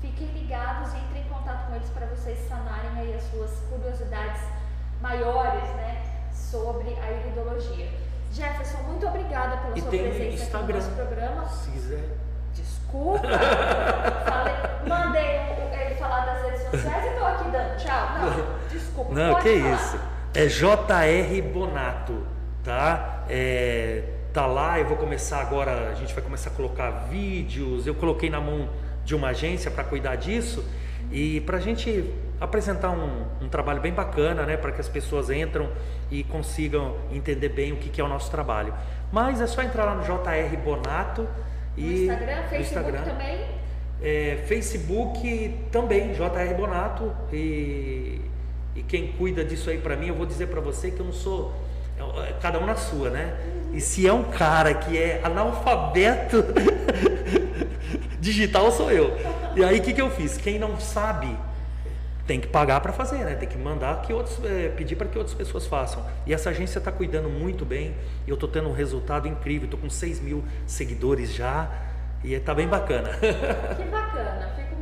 Fiquem 0.00 0.26
ligados 0.28 0.92
e 0.92 0.98
entrem 0.98 1.22
em 1.22 1.28
contato 1.28 1.68
com 1.68 1.76
eles 1.76 1.88
para 1.90 2.06
vocês 2.06 2.38
sanarem 2.48 2.90
aí 2.96 3.14
as 3.14 3.22
suas 3.30 3.50
curiosidades 3.70 4.42
maiores, 5.00 5.68
né, 5.76 6.02
sobre 6.32 6.88
a 7.00 7.10
iridologia. 7.12 7.88
Jefferson, 8.32 8.78
muito 8.82 9.06
obrigada 9.06 9.56
pela 9.58 9.78
e 9.78 9.80
sua 9.80 9.90
presença 9.90 10.44
Instagram, 10.44 10.60
aqui 10.60 10.72
no 10.72 10.78
nosso 10.78 10.90
programa. 10.90 11.48
Se 11.48 11.70
quiser. 11.70 12.04
Desculpa. 12.52 13.28
Falei, 14.24 14.54
mandei 14.86 15.36
ele 15.72 15.94
falar 15.94 16.26
das 16.26 16.42
redes 16.42 16.62
sociais 16.62 17.04
e 17.04 17.08
estou 17.08 17.26
aqui 17.26 17.50
dando 17.50 17.76
tchau. 17.76 18.08
Não, 18.18 18.68
desculpa. 18.68 19.14
Não, 19.14 19.34
que 19.36 19.60
falar. 19.60 19.74
isso. 19.74 20.00
É 20.34 20.46
JR 20.46 21.52
Bonato 21.52 22.37
tá? 22.64 23.24
É, 23.28 24.04
tá 24.32 24.46
lá, 24.46 24.78
eu 24.78 24.86
vou 24.86 24.96
começar 24.96 25.40
agora, 25.40 25.90
a 25.90 25.94
gente 25.94 26.14
vai 26.14 26.22
começar 26.22 26.50
a 26.50 26.52
colocar 26.52 26.90
vídeos. 27.10 27.86
Eu 27.86 27.94
coloquei 27.94 28.30
na 28.30 28.40
mão 28.40 28.68
de 29.04 29.14
uma 29.14 29.28
agência 29.28 29.70
para 29.70 29.84
cuidar 29.84 30.16
disso 30.16 30.64
e 31.10 31.40
para 31.40 31.56
a 31.56 31.60
gente 31.60 32.12
apresentar 32.40 32.90
um, 32.90 33.24
um, 33.42 33.48
trabalho 33.48 33.80
bem 33.80 33.92
bacana, 33.92 34.44
né, 34.44 34.56
para 34.56 34.70
que 34.70 34.80
as 34.80 34.88
pessoas 34.88 35.30
entram 35.30 35.70
e 36.10 36.22
consigam 36.22 36.96
entender 37.10 37.48
bem 37.48 37.72
o 37.72 37.76
que, 37.76 37.88
que, 37.88 38.00
é 38.00 38.04
o 38.04 38.08
nosso 38.08 38.30
trabalho. 38.30 38.72
Mas 39.10 39.40
é 39.40 39.46
só 39.46 39.62
entrar 39.62 39.84
lá 39.84 39.94
no 39.94 40.02
JR 40.02 40.56
Bonato 40.62 41.26
e 41.76 41.82
no 41.82 41.92
Instagram, 41.92 42.42
Facebook 42.48 42.60
Instagram, 42.60 43.02
também. 43.02 43.44
É, 44.00 44.44
Facebook 44.46 45.54
também 45.72 46.12
JR 46.12 46.54
Bonato 46.56 47.12
e, 47.32 48.20
e 48.76 48.82
quem 48.86 49.12
cuida 49.12 49.44
disso 49.44 49.70
aí 49.70 49.78
para 49.78 49.96
mim, 49.96 50.08
eu 50.08 50.14
vou 50.14 50.26
dizer 50.26 50.46
para 50.46 50.60
você 50.60 50.90
que 50.90 51.00
eu 51.00 51.06
não 51.06 51.12
sou 51.12 51.52
cada 52.40 52.58
um 52.58 52.66
na 52.66 52.76
sua, 52.76 53.10
né? 53.10 53.34
E 53.72 53.80
se 53.80 54.06
é 54.06 54.12
um 54.12 54.24
cara 54.24 54.74
que 54.74 54.96
é 54.96 55.20
analfabeto 55.22 56.44
digital, 58.20 58.70
sou 58.72 58.90
eu. 58.90 59.16
E 59.54 59.64
aí 59.64 59.78
o 59.78 59.82
que, 59.82 59.92
que 59.92 60.00
eu 60.00 60.10
fiz? 60.10 60.36
Quem 60.36 60.58
não 60.58 60.78
sabe 60.80 61.36
tem 62.26 62.38
que 62.38 62.46
pagar 62.46 62.80
para 62.80 62.92
fazer, 62.92 63.24
né? 63.24 63.34
Tem 63.34 63.48
que 63.48 63.56
mandar 63.56 64.02
que 64.02 64.12
outros, 64.12 64.38
é, 64.44 64.68
pedir 64.68 64.96
para 64.96 65.08
que 65.08 65.16
outras 65.16 65.34
pessoas 65.34 65.66
façam. 65.66 66.04
E 66.26 66.34
essa 66.34 66.50
agência 66.50 66.78
está 66.78 66.92
cuidando 66.92 67.28
muito 67.28 67.64
bem. 67.64 67.94
Eu 68.26 68.34
estou 68.34 68.48
tendo 68.48 68.68
um 68.68 68.72
resultado 68.72 69.26
incrível. 69.26 69.64
Estou 69.64 69.80
com 69.80 69.88
6 69.88 70.20
mil 70.20 70.44
seguidores 70.66 71.32
já 71.32 71.70
e 72.22 72.34
está 72.34 72.54
bem 72.54 72.68
bacana. 72.68 73.10
Que 73.20 73.84
bacana. 73.84 74.52
Fico. 74.56 74.77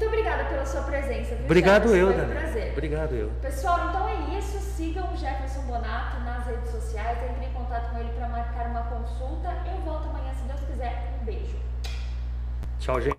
Muito 0.00 0.14
obrigada 0.14 0.44
pela 0.44 0.64
sua 0.64 0.80
presença. 0.80 1.34
Viu, 1.34 1.44
Obrigado 1.44 1.94
eu, 1.94 2.10
Dani. 2.10 2.32
Um 2.32 2.34
prazer. 2.34 2.72
Obrigado 2.72 3.14
eu. 3.14 3.30
Pessoal, 3.42 3.90
então 3.90 4.08
é 4.08 4.38
isso. 4.38 4.58
Sigam 4.58 5.12
o 5.12 5.14
Jefferson 5.14 5.60
Bonato 5.64 6.20
nas 6.20 6.46
redes 6.46 6.70
sociais. 6.70 7.18
Entre 7.30 7.44
em 7.44 7.52
contato 7.52 7.90
com 7.90 7.98
ele 7.98 8.08
para 8.14 8.26
marcar 8.30 8.68
uma 8.68 8.84
consulta. 8.84 9.54
Eu 9.70 9.78
volto 9.82 10.08
amanhã, 10.08 10.32
se 10.32 10.44
Deus 10.44 10.60
quiser. 10.60 11.18
Um 11.20 11.24
beijo. 11.26 11.54
Tchau, 12.78 12.98
gente. 12.98 13.18